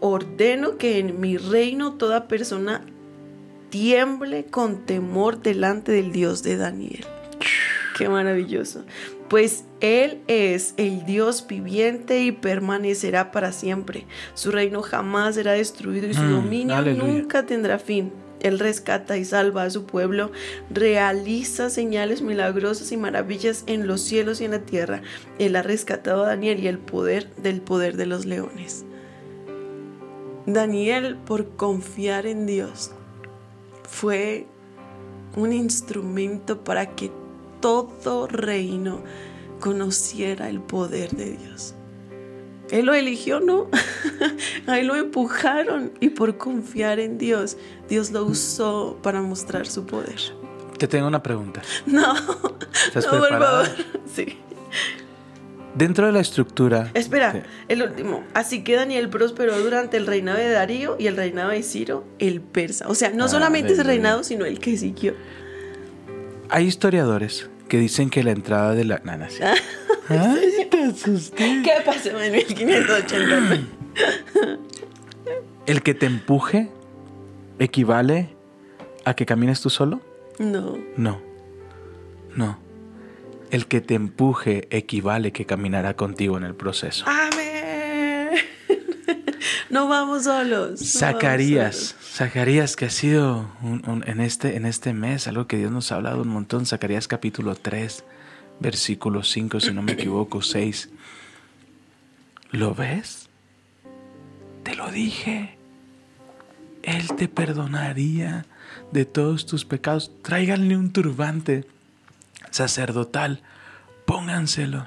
[0.01, 2.83] ordeno que en mi reino toda persona
[3.71, 7.05] tiemble con temor delante del Dios de Daniel.
[7.97, 8.85] Qué maravilloso.
[9.29, 14.07] Pues Él es el Dios viviente y permanecerá para siempre.
[14.35, 17.13] Su reino jamás será destruido y su Mm, dominio aleluya.
[17.13, 18.11] nunca tendrá fin.
[18.41, 20.31] Él rescata y salva a su pueblo,
[20.71, 25.03] realiza señales milagrosas y maravillas en los cielos y en la tierra.
[25.41, 28.85] Él ha rescatado a Daniel y el poder del poder de los leones.
[30.47, 32.93] Daniel, por confiar en Dios,
[33.83, 34.47] fue
[35.37, 37.11] un instrumento para que
[37.61, 39.01] todo reino
[39.61, 41.75] conociera el poder de Dios.
[42.71, 43.69] Él lo eligió, ¿no?
[44.67, 47.57] A él lo empujaron y por confiar en Dios,
[47.89, 50.21] Dios lo usó para mostrar su poder.
[50.79, 51.63] Te tengo una pregunta.
[51.87, 52.15] No,
[52.87, 53.65] ¿Estás no, por preparada?
[53.65, 53.85] favor.
[54.15, 54.37] Sí.
[55.75, 56.91] Dentro de la estructura.
[56.95, 57.39] Espera, Sí.
[57.69, 58.25] el último.
[58.35, 62.41] Así que Daniel prosperó durante el reinado de Darío y el reinado de Ciro, el
[62.41, 62.89] persa.
[62.89, 65.15] O sea, no Ah, solamente ese reinado, sino el que siguió.
[66.51, 69.01] Hay historiadores que dicen que la entrada de la.
[69.05, 69.43] Nana, sí.
[70.09, 71.63] Ay, te asusté.
[71.63, 73.61] ¿Qué pasó en 1580?
[75.67, 76.71] El que te empuje
[77.59, 78.31] equivale
[79.05, 80.01] a que camines tú solo.
[80.39, 80.79] No.
[80.97, 81.21] No.
[82.35, 82.59] No.
[83.51, 87.05] El que te empuje equivale que caminará contigo en el proceso.
[87.07, 87.38] Amén.
[89.71, 90.71] No vamos solos.
[90.71, 92.07] no vamos Zacarías, solos.
[92.15, 95.93] Zacarías que ha sido un- un- en, este, en este mes algo que Dios nos
[95.93, 96.65] ha hablado un montón.
[96.67, 98.05] Zacarías capítulo 3,
[98.61, 100.91] versículo 5, si no me equivoco, 6.
[102.51, 103.25] ¿Lo ves?
[104.77, 105.57] lo dije.
[106.83, 108.45] Él te perdonaría
[108.93, 110.13] de todos tus pecados.
[110.23, 111.65] Tráiganle un turbante
[112.51, 113.43] sacerdotal,
[114.05, 114.87] pónganselo.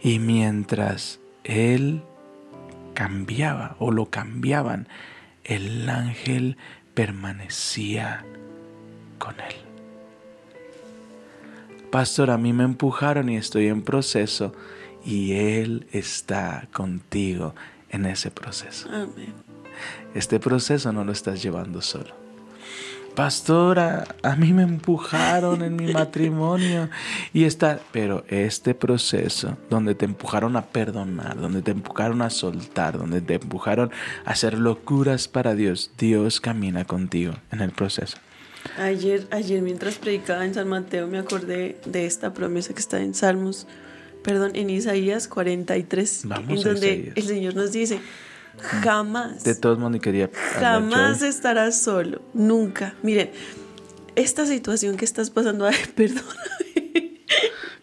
[0.00, 2.02] Y mientras él
[2.94, 4.88] cambiaba o lo cambiaban,
[5.44, 6.56] el ángel
[6.94, 8.24] permanecía
[9.18, 9.54] con él.
[11.90, 14.52] Pastor, a mí me empujaron y estoy en proceso
[15.04, 17.54] y Él está contigo
[17.88, 18.88] en ese proceso.
[18.88, 19.34] Amén.
[20.14, 22.19] Este proceso no lo estás llevando solo.
[23.14, 26.88] Pastora, a mí me empujaron en mi matrimonio
[27.32, 32.98] y está, pero este proceso donde te empujaron a perdonar, donde te empujaron a soltar,
[32.98, 33.90] donde te empujaron
[34.24, 38.18] a hacer locuras para Dios, Dios camina contigo en el proceso.
[38.78, 43.14] Ayer, ayer mientras predicaba en San Mateo me acordé de esta promesa que está en
[43.14, 43.66] Salmos,
[44.22, 47.16] perdón, en Isaías 43, Vamos en donde Isaías.
[47.16, 48.00] el Señor nos dice,
[48.60, 52.94] jamás, De todos modos, ni quería jamás estarás solo, nunca.
[53.02, 53.30] Miren,
[54.16, 56.24] esta situación que estás pasando, ay, perdón,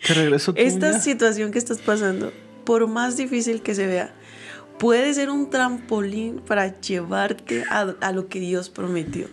[0.06, 0.66] Que regreso tuya.
[0.68, 2.32] esta situación que estás pasando,
[2.66, 4.14] por más difícil que se vea,
[4.80, 9.28] puede ser un trampolín para llevarte a, a lo que Dios prometió.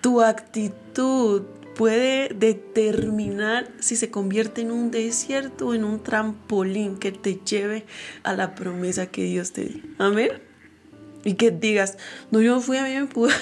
[0.00, 1.42] Tu actitud
[1.74, 7.84] puede determinar si se convierte en un desierto o en un trampolín que te lleve
[8.22, 9.82] a la promesa que Dios te dio.
[9.98, 10.30] Amén.
[11.24, 11.96] Y que digas,
[12.30, 13.40] no, yo fui a mí me empujaron".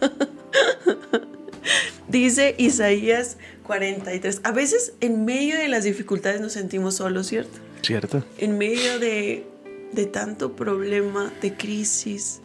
[2.08, 4.40] Dice Isaías 43.
[4.44, 7.58] A veces en medio de las dificultades nos sentimos solos, ¿cierto?
[7.82, 8.24] ¿Cierto?
[8.38, 9.46] En medio de,
[9.92, 12.40] de tanto problema, de crisis,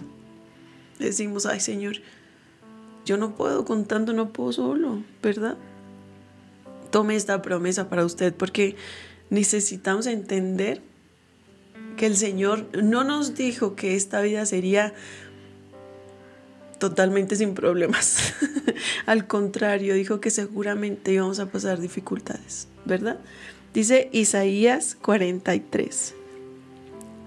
[0.98, 1.98] decimos, ay Señor,
[3.10, 5.58] yo no puedo con tanto, no puedo solo, ¿verdad?
[6.92, 8.76] Tome esta promesa para usted porque
[9.32, 10.84] necesitamos entender
[11.98, 14.94] que el Señor no nos dijo que esta vida sería
[16.78, 18.36] totalmente sin problemas.
[19.08, 23.18] Al contrario, dijo que seguramente íbamos a pasar dificultades, ¿verdad?
[23.74, 26.14] Dice Isaías 43.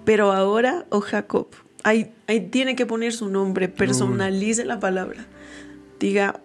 [0.05, 1.49] Pero ahora, oh Jacob,
[1.83, 5.27] ahí, ahí tiene que poner su nombre, personalice la palabra.
[6.03, 6.41] Diga,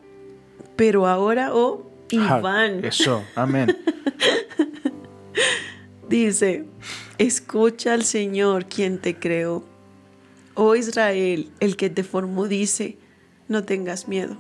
[0.76, 2.86] pero ahora, oh Iván.
[2.86, 3.76] Eso, amén.
[6.10, 6.66] Dice,
[7.18, 9.66] escucha al Señor quien te creó.
[10.53, 12.99] Oh Israel, el que te formó, dice,
[13.47, 14.38] no tengas miedo,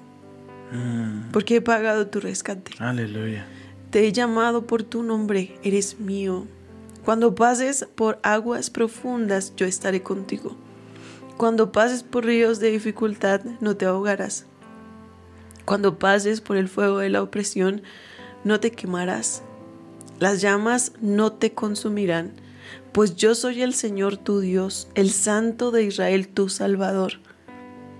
[0.71, 2.73] Mm, porque he pagado tu rescate.
[2.77, 3.47] aleluya.
[3.89, 6.45] Te he llamado por tu nombre, eres mío.
[7.05, 10.55] Cuando pases por aguas profundas, yo estaré contigo.
[11.37, 14.45] Cuando pases por ríos de dificultad, no te ahogarás.
[15.67, 17.81] Cuando pases por el fuego de la opresión,
[18.45, 19.43] no te quemarás.
[20.17, 22.31] Las llamas no te consumirán,
[22.93, 27.19] pues yo soy el Señor tu Dios, el Santo de Israel tu Salvador.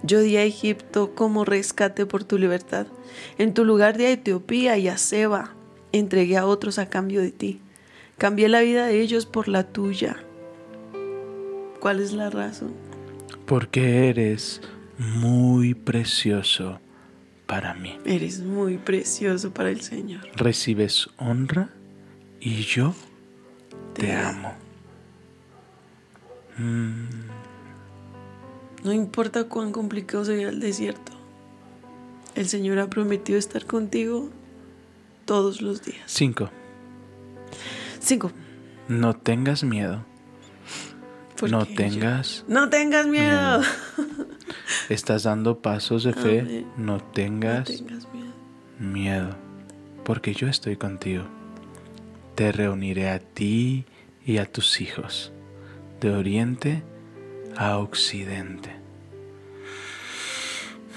[0.02, 2.88] Yo di a Egipto como rescate por tu libertad.
[3.38, 5.54] En tu lugar de Etiopía y a Seba
[5.92, 7.60] entregué a otros a cambio de ti.
[8.18, 10.16] Cambié la vida de ellos por la tuya.
[11.82, 12.72] ¿Cuál es la razón?
[13.46, 14.62] Porque eres
[14.98, 16.80] muy precioso
[17.48, 17.98] para mí.
[18.06, 20.22] Eres muy precioso para el Señor.
[20.36, 21.70] Recibes honra
[22.40, 22.94] y yo
[23.94, 24.54] te, Te amo.
[26.58, 27.06] Mm,
[28.84, 31.14] No importa cuán complicado sea el desierto.
[32.36, 34.30] El Señor ha prometido estar contigo
[35.26, 36.04] todos los días.
[36.06, 36.50] Cinco.
[38.00, 38.32] Cinco.
[38.88, 40.06] No tengas miedo.
[41.40, 42.46] ¿Por No tengas.
[42.48, 43.62] No tengas miedo.
[44.90, 46.40] Estás dando pasos de fe.
[46.42, 46.68] Amén.
[46.78, 48.34] No No tengas tengas miedo.
[48.80, 49.30] miedo.
[50.04, 51.24] Porque yo estoy contigo.
[52.36, 53.86] Te reuniré a ti
[54.26, 55.32] y a tus hijos.
[56.00, 56.84] De oriente
[57.58, 58.76] a occidente.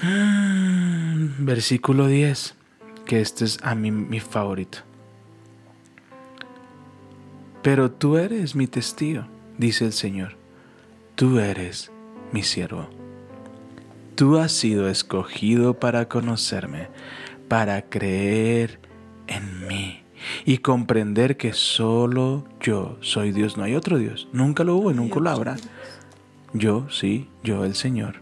[0.03, 2.55] Mm, Versículo 10.
[3.07, 4.79] Que este es a mí mi favorito.
[7.63, 9.25] Pero tú eres mi testigo,
[9.59, 10.37] dice el Señor.
[11.17, 11.91] Tú eres
[12.33, 12.89] mi siervo.
[14.21, 16.89] Tú has sido escogido para conocerme,
[17.49, 18.79] para creer
[19.27, 20.03] en mí
[20.45, 23.57] y comprender que solo yo soy Dios.
[23.57, 24.29] No hay otro Dios.
[24.35, 25.57] Nunca lo hubo y nunca lo habrá.
[26.53, 28.17] Yo, sí, yo el Señor.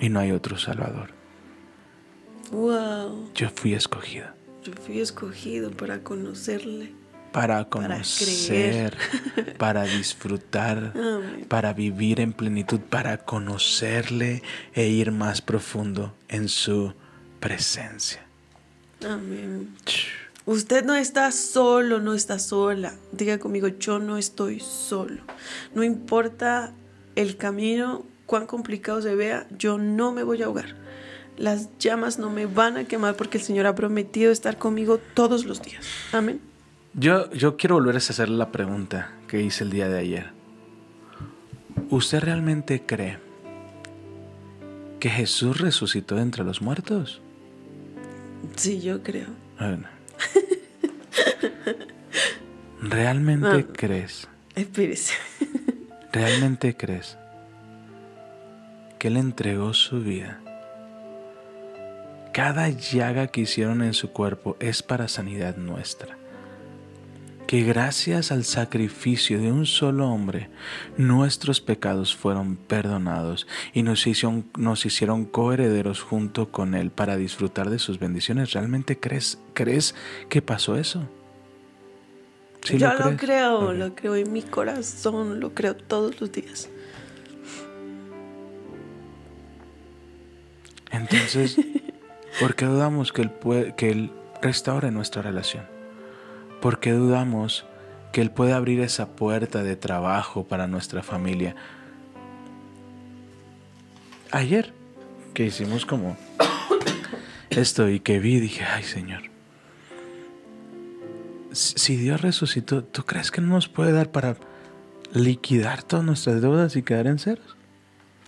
[0.00, 1.10] Y no hay otro Salvador.
[2.50, 3.30] Wow.
[3.32, 4.26] Yo fui escogido
[4.64, 6.90] Yo fui escogido para conocerle.
[7.38, 8.96] Para Para conocer,
[9.58, 11.46] para disfrutar, Amén.
[11.48, 14.42] para vivir en plenitud, para conocerle
[14.74, 16.94] e ir más profundo en su
[17.38, 18.26] presencia.
[19.06, 19.72] Amén.
[20.46, 22.94] Usted no está solo, no está sola.
[23.12, 25.22] Diga conmigo, yo no estoy solo.
[25.76, 26.72] No importa
[27.14, 30.74] el camino, cuán complicado se vea, yo no me voy a ahogar.
[31.36, 35.44] Las llamas no me van a quemar porque el Señor ha prometido estar conmigo todos
[35.44, 35.86] los días.
[36.10, 36.47] Amén.
[36.98, 40.30] Yo, yo quiero volver a hacer la pregunta que hice el día de ayer.
[41.90, 43.18] ¿Usted realmente cree
[44.98, 47.20] que Jesús resucitó de entre los muertos?
[48.56, 49.28] Sí, yo creo.
[49.60, 49.86] Bueno.
[52.82, 53.72] ¿Realmente Ah.
[53.72, 54.28] crees?
[54.56, 55.14] Espérese.
[56.12, 57.16] ¿Realmente crees
[58.98, 60.40] que Él entregó su vida?
[62.32, 66.17] Cada llaga que hicieron en su cuerpo es para sanidad nuestra.
[67.48, 70.50] Que gracias al sacrificio de un solo hombre,
[70.98, 77.70] nuestros pecados fueron perdonados y nos hicieron, nos hicieron coherederos junto con Él para disfrutar
[77.70, 78.52] de sus bendiciones.
[78.52, 79.94] ¿Realmente crees, crees
[80.28, 81.08] que pasó eso?
[82.64, 86.68] ¿Sí yo lo, creo, lo creo en mi corazón, lo creo todos los días.
[90.90, 91.56] Entonces,
[92.40, 95.77] ¿por qué dudamos que Él, puede, que él restaure nuestra relación?
[96.60, 97.66] ¿Por qué dudamos
[98.12, 101.54] que Él puede abrir esa puerta de trabajo para nuestra familia?
[104.30, 104.72] Ayer,
[105.34, 106.16] que hicimos como
[107.50, 109.22] esto y que vi, dije, ay Señor,
[111.52, 114.36] si si Dios resucitó, ¿tú crees que no nos puede dar para
[115.12, 117.56] liquidar todas nuestras deudas y quedar en ceros?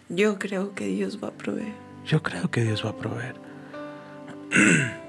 [0.08, 1.72] Yo creo que Dios va a proveer.
[2.06, 3.34] Yo creo que Dios va a proveer.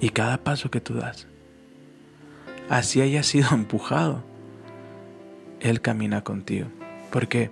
[0.00, 1.26] y cada paso que tú das,
[2.68, 4.22] así haya sido empujado,
[5.60, 6.68] Él camina contigo.
[7.10, 7.50] Porque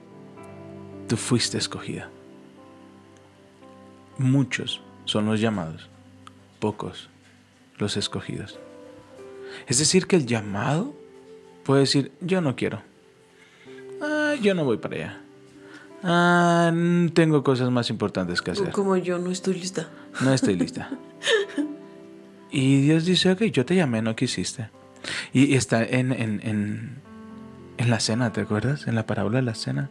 [1.08, 2.10] tú fuiste escogida.
[4.18, 5.88] Muchos son los llamados,
[6.58, 7.08] pocos
[7.78, 8.58] los escogidos.
[9.66, 10.94] Es decir, que el llamado
[11.64, 12.82] puede decir, yo no quiero.
[14.02, 15.20] Ah, yo no voy para allá.
[16.02, 16.72] Ah,
[17.14, 18.70] tengo cosas más importantes que hacer.
[18.70, 19.88] Como yo no estoy lista.
[20.20, 20.90] No estoy lista.
[22.48, 24.70] Y Dios dice, ok, yo te llamé, no quisiste.
[25.32, 27.02] Y está en, en, en,
[27.78, 28.86] en la cena, ¿te acuerdas?
[28.86, 29.90] En la parábola de la cena.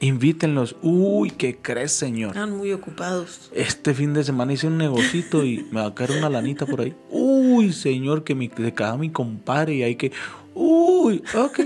[0.00, 0.74] Invítenlos.
[0.82, 2.30] Uy, ¿qué crees, Señor?
[2.30, 3.50] Están muy ocupados.
[3.54, 6.80] Este fin de semana hice un negocito y me va a caer una lanita por
[6.80, 6.92] ahí.
[7.08, 10.10] Uy, Señor, que mi, de cada mi compadre y hay que...
[10.54, 11.60] Uy, ok.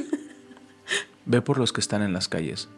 [1.24, 2.68] Ve por los que están en las calles.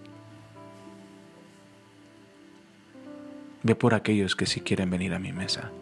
[3.64, 5.72] Ve por aquellos que sí quieren venir a mi mesa.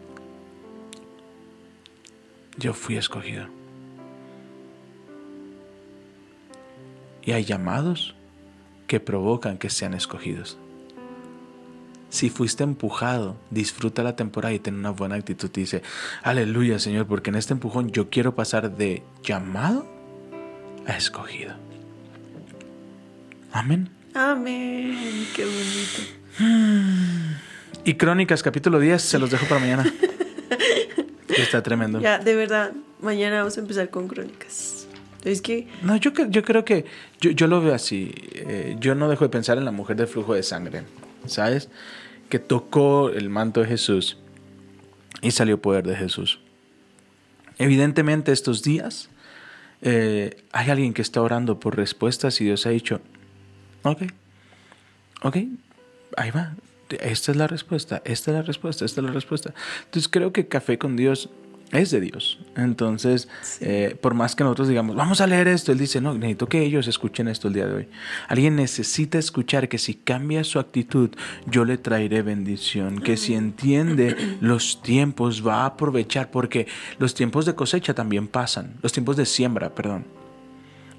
[2.56, 3.46] Yo fui escogido.
[7.26, 8.14] Y hay llamados
[8.86, 10.56] que provocan que sean escogidos.
[12.08, 15.50] Si fuiste empujado, disfruta la temporada y ten una buena actitud.
[15.56, 15.82] Y dice,
[16.22, 19.84] aleluya Señor, porque en este empujón yo quiero pasar de llamado
[20.86, 21.54] a escogido.
[23.52, 23.90] Amén.
[24.14, 25.26] Amén.
[25.34, 27.36] Qué bonito.
[27.84, 29.84] Y Crónicas capítulo 10, se los dejo para mañana.
[31.28, 32.00] Está tremendo.
[32.00, 34.75] Ya, de verdad, mañana vamos a empezar con crónicas.
[35.24, 36.84] Es que No, yo, yo creo que
[37.20, 38.12] yo, yo lo veo así.
[38.32, 40.82] Eh, yo no dejo de pensar en la mujer del flujo de sangre,
[41.26, 41.68] ¿sabes?
[42.28, 44.18] Que tocó el manto de Jesús
[45.22, 46.40] y salió poder de Jesús.
[47.58, 49.08] Evidentemente estos días
[49.82, 53.00] eh, hay alguien que está orando por respuestas y Dios ha dicho,
[53.82, 54.02] ok,
[55.22, 55.36] ok,
[56.16, 56.54] ahí va.
[57.00, 59.54] Esta es la respuesta, esta es la respuesta, esta es la respuesta.
[59.84, 61.30] Entonces creo que Café con Dios
[61.72, 62.38] es de Dios.
[62.56, 63.28] Entonces,
[63.60, 66.62] eh, por más que nosotros digamos, vamos a leer esto, Él dice, no, necesito que
[66.62, 67.88] ellos escuchen esto el día de hoy.
[68.28, 71.10] Alguien necesita escuchar que si cambia su actitud,
[71.46, 73.00] yo le traeré bendición.
[73.00, 76.66] Que si entiende los tiempos, va a aprovechar, porque
[76.98, 78.74] los tiempos de cosecha también pasan.
[78.82, 80.04] Los tiempos de siembra, perdón.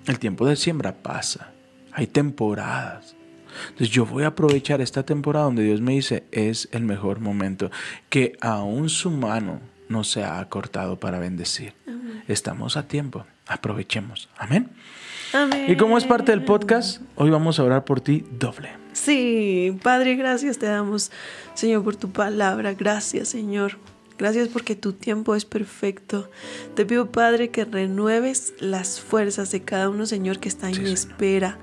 [0.06, 1.54] El tiempo de siembra pasa.
[1.94, 3.16] Hay temporadas.
[3.70, 7.72] Entonces yo voy a aprovechar esta temporada donde Dios me dice es el mejor momento,
[8.10, 9.60] que aún su mano
[9.90, 11.74] no se ha acortado para bendecir.
[12.28, 14.30] Estamos a tiempo, aprovechemos.
[14.38, 14.70] Amén.
[15.34, 15.66] Amén.
[15.70, 18.70] Y como es parte del podcast, hoy vamos a orar por ti doble.
[18.94, 21.12] Sí, Padre, gracias te damos,
[21.54, 22.74] Señor, por tu palabra.
[22.74, 23.78] Gracias, Señor.
[24.18, 26.30] Gracias porque tu tiempo es perfecto.
[26.76, 30.92] Te pido, Padre, que renueves las fuerzas de cada uno, Señor, que está en Sí,
[30.92, 31.60] espera,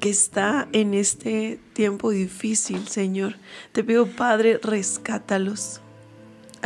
[0.00, 3.36] que está en este tiempo difícil, Señor.
[3.72, 5.80] Te pido, Padre, rescátalos.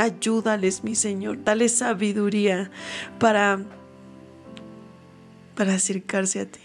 [0.00, 1.44] Ayúdales, mi Señor.
[1.44, 2.70] Dale sabiduría
[3.18, 3.60] para,
[5.54, 6.60] para acercarse a ti.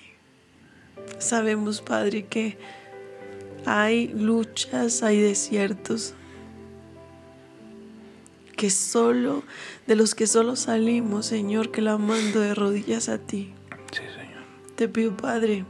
[1.19, 2.57] Sabemos, Padre, que
[3.65, 6.13] hay luchas, hay desiertos,
[8.55, 9.43] que solo,
[9.86, 13.53] de los que solo salimos, Señor, clamando de rodillas a ti.
[13.91, 14.45] Sí, Señor.
[14.77, 15.65] Te pido, Padre,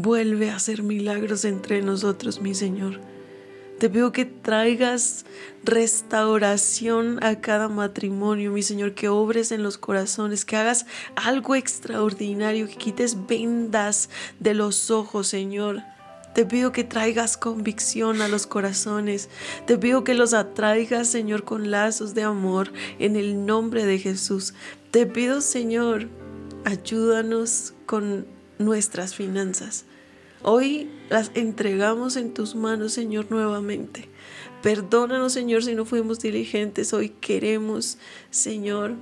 [0.00, 3.00] Vuelve a hacer milagros entre nosotros, mi Señor.
[3.78, 5.24] Te pido que traigas
[5.62, 12.66] restauración a cada matrimonio, mi Señor, que obres en los corazones, que hagas algo extraordinario,
[12.66, 14.10] que quites vendas
[14.40, 15.82] de los ojos, Señor.
[16.34, 19.28] Te pido que traigas convicción a los corazones.
[19.66, 24.54] Te pido que los atraigas, Señor, con lazos de amor en el nombre de Jesús.
[24.90, 26.08] Te pido, Señor,
[26.64, 28.26] ayúdanos con
[28.58, 29.84] nuestras finanzas.
[30.42, 34.08] Hoy las entregamos en tus manos, Señor, nuevamente.
[34.62, 36.92] Perdónanos, Señor, si no fuimos diligentes.
[36.92, 37.98] Hoy queremos,
[38.30, 38.94] Señor,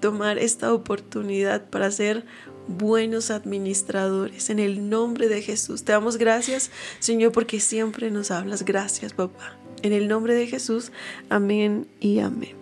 [0.00, 2.24] tomar esta oportunidad para ser
[2.68, 4.50] buenos administradores.
[4.50, 5.84] En el nombre de Jesús.
[5.84, 8.64] Te damos gracias, Señor, porque siempre nos hablas.
[8.64, 9.56] Gracias, papá.
[9.82, 10.92] En el nombre de Jesús.
[11.28, 12.56] Amén y amén.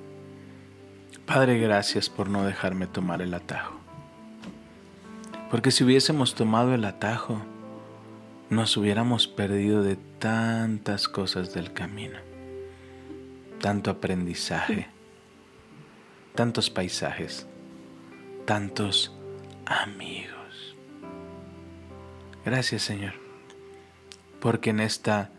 [1.26, 3.74] Padre, gracias por no dejarme tomar el atajo.
[5.50, 7.42] Porque si hubiésemos tomado el atajo,
[8.50, 12.18] nos hubiéramos perdido de tantas cosas del camino,
[13.60, 14.86] tanto aprendizaje,
[16.34, 17.46] tantos paisajes,
[18.44, 19.12] tantos
[19.64, 20.76] amigos.
[22.44, 23.14] Gracias Señor,
[24.40, 25.30] porque en esta,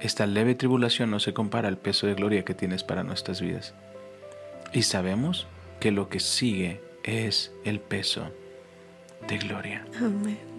[0.00, 3.74] esta leve tribulación no se compara al peso de gloria que tienes para nuestras vidas.
[4.72, 5.46] Y sabemos
[5.80, 8.30] que lo que sigue es el peso
[9.26, 9.84] de gloria.
[9.98, 10.55] Amén.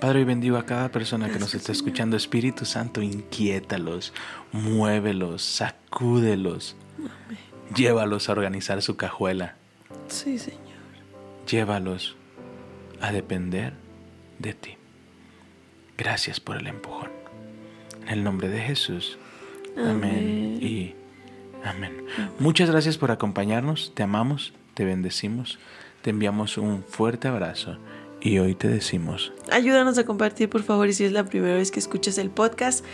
[0.00, 2.18] Padre, hoy bendigo a cada persona que nos está escuchando.
[2.18, 4.12] Espíritu Santo, inquiétalos,
[4.52, 6.76] muévelos, sacúdelos.
[7.74, 9.56] Llévalos a organizar su cajuela.
[10.08, 10.60] Sí, Señor.
[11.50, 12.14] Llévalos
[13.00, 13.72] a depender
[14.38, 14.76] de ti.
[15.96, 17.10] Gracias por el empujón.
[18.02, 19.18] En el nombre de Jesús.
[19.78, 19.88] Amén.
[19.90, 20.58] Amén.
[20.60, 20.94] Y
[21.64, 22.04] amén.
[22.38, 23.92] Muchas gracias por acompañarnos.
[23.94, 25.58] Te amamos, te bendecimos,
[26.02, 27.78] te enviamos un fuerte abrazo
[28.26, 31.70] y hoy te decimos, Ayúdanos a compartir, por favor, y si es la primera vez
[31.70, 32.84] que escuchas el podcast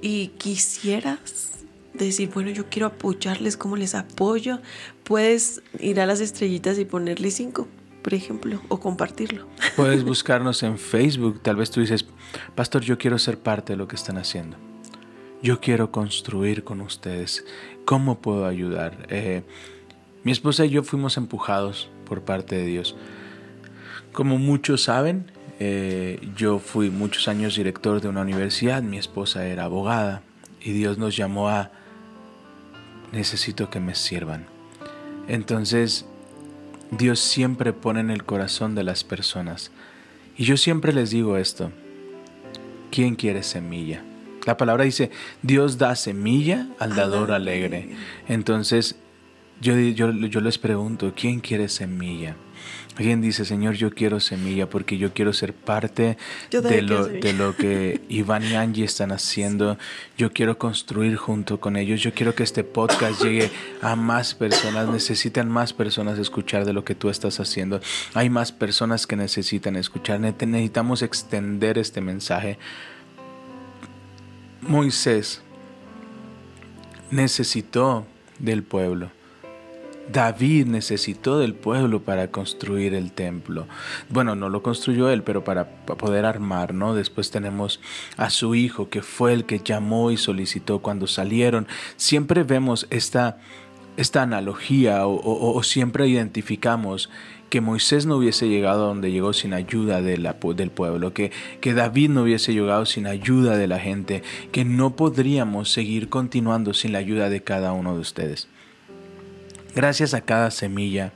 [0.00, 1.50] y quisieras
[1.92, 4.60] decir, bueno, yo quiero apoyarles, ¿cómo les apoyo?
[5.02, 7.66] Puedes ir a las estrellitas y ponerle cinco,
[8.02, 9.46] por ejemplo, o compartirlo.
[9.76, 11.40] puedes buscarnos en Facebook.
[11.42, 12.06] Tal vez tú dices,
[12.54, 14.56] Pastor, yo quiero ser parte de lo que están haciendo.
[15.42, 17.44] Yo quiero construir con ustedes.
[17.84, 19.06] ¿Cómo puedo ayudar?
[19.10, 19.42] Eh,
[20.22, 22.96] mi esposa y yo fuimos empujados por parte de Dios.
[24.16, 29.64] Como muchos saben, eh, yo fui muchos años director de una universidad, mi esposa era
[29.64, 30.22] abogada
[30.58, 31.70] y Dios nos llamó a
[33.12, 34.46] necesito que me sirvan.
[35.28, 36.06] Entonces,
[36.90, 39.70] Dios siempre pone en el corazón de las personas.
[40.38, 41.70] Y yo siempre les digo esto,
[42.90, 44.02] ¿quién quiere semilla?
[44.46, 45.10] La palabra dice,
[45.42, 47.90] Dios da semilla al dador alegre.
[48.28, 48.96] Entonces,
[49.60, 52.34] yo, yo, yo les pregunto, ¿quién quiere semilla?
[52.96, 56.16] Alguien dice, Señor, yo quiero semilla porque yo quiero ser parte
[56.50, 59.76] de lo, de lo que Iván y Angie están haciendo.
[60.16, 62.00] Yo quiero construir junto con ellos.
[62.00, 63.50] Yo quiero que este podcast llegue
[63.82, 64.88] a más personas.
[64.88, 67.80] Necesitan más personas escuchar de lo que tú estás haciendo.
[68.14, 70.20] Hay más personas que necesitan escuchar.
[70.20, 72.58] Ne- Necesitamos extender este mensaje.
[74.62, 75.42] Moisés
[77.10, 78.06] necesitó
[78.38, 79.10] del pueblo.
[80.12, 83.66] David necesitó del pueblo para construir el templo.
[84.08, 86.94] Bueno, no lo construyó él, pero para, poder armar, ¿no?
[86.94, 87.80] Después tenemos
[88.16, 91.66] a su hijo, que fue el que llamó y solicitó cuando salieron.
[91.96, 93.38] Siempre vemos esta,
[93.96, 95.14] esta analogía o,
[95.56, 97.10] o- siempre identificamos
[97.50, 101.30] que Moisés no hubiese llegado a donde llegó sin ayuda del pueblo, que,
[101.60, 106.74] que David no hubiese llegado sin ayuda de la gente, que no podríamos seguir continuando
[106.74, 108.48] sin la ayuda de cada uno de ustedes.
[109.76, 111.12] Gracias a cada semilla,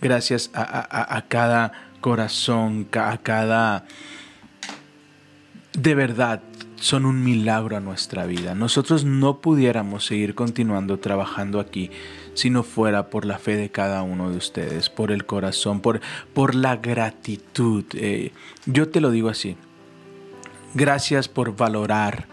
[0.00, 3.86] gracias a, a- a- cada corazón, a cada...
[5.72, 6.40] De verdad,
[6.76, 8.54] son un milagro a nuestra vida.
[8.54, 11.90] Nosotros no pudiéramos seguir continuando trabajando aquí
[12.34, 16.00] si no fuera por la fe de cada uno de ustedes, por el corazón, por,
[16.34, 17.84] por la gratitud.
[17.94, 18.32] Eh,
[18.66, 19.56] yo te lo digo así.
[20.74, 22.26] Gracias por valorar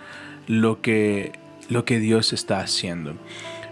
[0.48, 1.32] lo que,
[1.70, 3.16] lo que Dios está haciendo.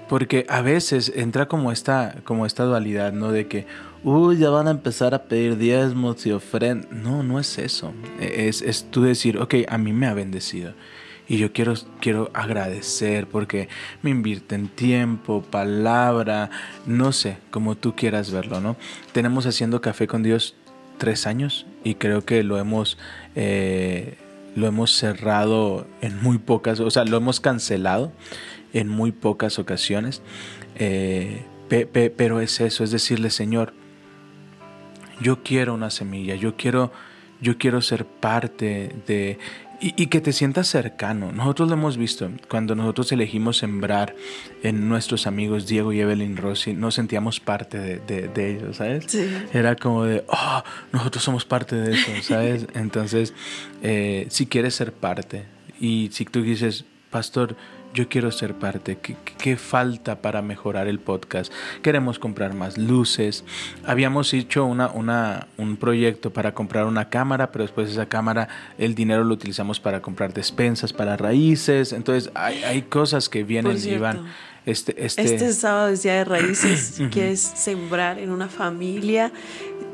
[0.09, 3.31] Porque a veces entra como esta, como esta dualidad, ¿no?
[3.31, 3.67] De que,
[4.03, 6.91] uy, ya van a empezar a pedir diezmos y ofrendas.
[6.91, 7.93] No, no es eso.
[8.19, 10.73] Es, es tú decir, ok, a mí me ha bendecido.
[11.29, 13.69] Y yo quiero, quiero agradecer porque
[14.01, 16.49] me invierten tiempo, palabra,
[16.87, 18.77] no sé, como tú quieras verlo, ¿no?
[19.11, 20.55] Tenemos haciendo café con Dios
[20.97, 22.97] tres años y creo que lo hemos,
[23.35, 24.17] eh,
[24.55, 28.11] lo hemos cerrado en muy pocas, o sea, lo hemos cancelado
[28.73, 30.21] en muy pocas ocasiones.
[30.75, 33.73] Eh, pe- pe- pero es eso, es decirle, Señor,
[35.21, 36.91] yo quiero una semilla, yo quiero,
[37.41, 39.37] yo quiero ser parte de...
[39.81, 41.31] Y, y que te sientas cercano.
[41.31, 42.29] Nosotros lo hemos visto.
[42.49, 44.13] Cuando nosotros elegimos sembrar
[44.61, 49.05] en nuestros amigos Diego y Evelyn Rossi, nos sentíamos parte de, de- de ellos, ¿sabes?
[49.07, 49.25] Sí.
[49.53, 52.67] Era como de, oh, nosotros somos parte de eso, ¿sabes?
[52.73, 53.33] Entonces,
[53.81, 55.45] eh, si quieres ser parte
[55.79, 57.55] y si tú dices, pastor,
[57.93, 61.51] yo quiero ser parte, ¿qué, qué- falta para mejorar el podcast?
[61.81, 63.43] Queremos comprar más luces.
[63.85, 68.93] Habíamos hecho una, una, un proyecto para comprar una cámara, pero después esa cámara, el
[68.95, 71.91] dinero lo utilizamos para comprar despensas, para raíces.
[71.93, 74.25] Entonces, hay, hay cosas que vienen y van.
[74.65, 77.01] Este, este, Este sábado es Día de Raíces.
[77.11, 79.31] quieres sembrar en una familia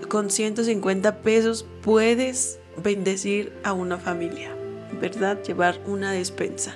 [0.10, 4.52] con 150 pesos, puedes bendecir a una familia,
[5.00, 5.42] ¿verdad?
[5.44, 6.76] Llevar una despensa.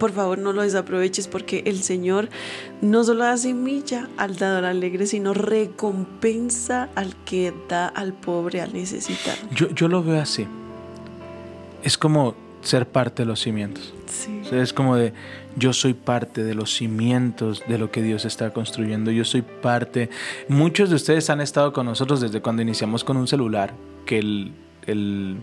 [0.00, 2.30] Por favor, no lo desaproveches porque el Señor
[2.80, 8.72] no solo da semilla al dador alegre, sino recompensa al que da al pobre, al
[8.72, 9.36] necesitado.
[9.54, 10.46] Yo, yo lo veo así.
[11.82, 13.92] Es como ser parte de los cimientos.
[14.06, 14.40] Sí.
[14.42, 15.12] O sea, es como de,
[15.56, 19.10] yo soy parte de los cimientos de lo que Dios está construyendo.
[19.10, 20.08] Yo soy parte.
[20.48, 23.74] Muchos de ustedes han estado con nosotros desde cuando iniciamos con un celular,
[24.06, 24.52] que el,
[24.86, 25.36] el,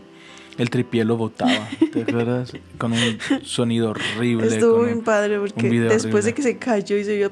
[0.57, 1.67] el tripié lo botaba.
[1.93, 2.53] ¿Te acuerdas?
[2.77, 4.47] Con un sonido horrible.
[4.47, 7.31] Estuvo un- padre porque después de que se cayó y se vio,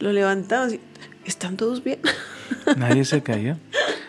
[0.00, 0.80] lo levantamos y
[1.24, 2.00] ¿están todos bien?
[2.76, 3.56] Nadie se cayó.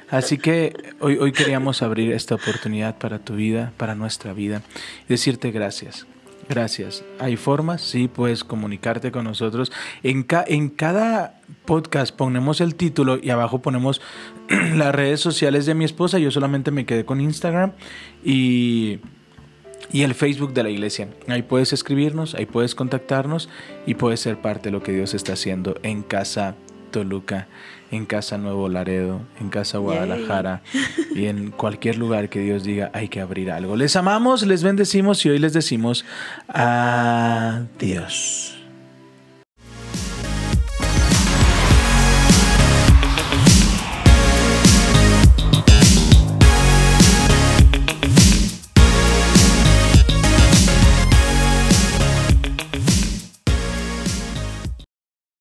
[0.10, 4.62] Así que hoy, hoy queríamos abrir esta oportunidad para tu vida, para nuestra vida,
[5.06, 6.06] y decirte gracias.
[6.48, 7.04] Gracias.
[7.18, 9.72] Hay formas, sí, puedes comunicarte con nosotros.
[10.04, 14.00] En, ca- en cada podcast ponemos el título y abajo ponemos
[14.76, 16.20] las redes sociales de mi esposa.
[16.20, 17.72] Yo solamente me quedé con Instagram
[18.24, 19.00] y,
[19.92, 21.10] y el Facebook de la iglesia.
[21.28, 23.50] Ahí puedes escribirnos, ahí puedes contactarnos
[23.86, 26.56] y puedes ser parte de lo que Dios está haciendo en casa
[26.92, 27.48] Toluca,
[27.92, 30.62] en casa Nuevo Laredo, en casa Guadalajara
[31.14, 33.76] y en cualquier lugar que Dios diga hay que abrir algo.
[33.76, 36.06] Les amamos, les bendecimos y hoy les decimos
[36.48, 37.86] adiós.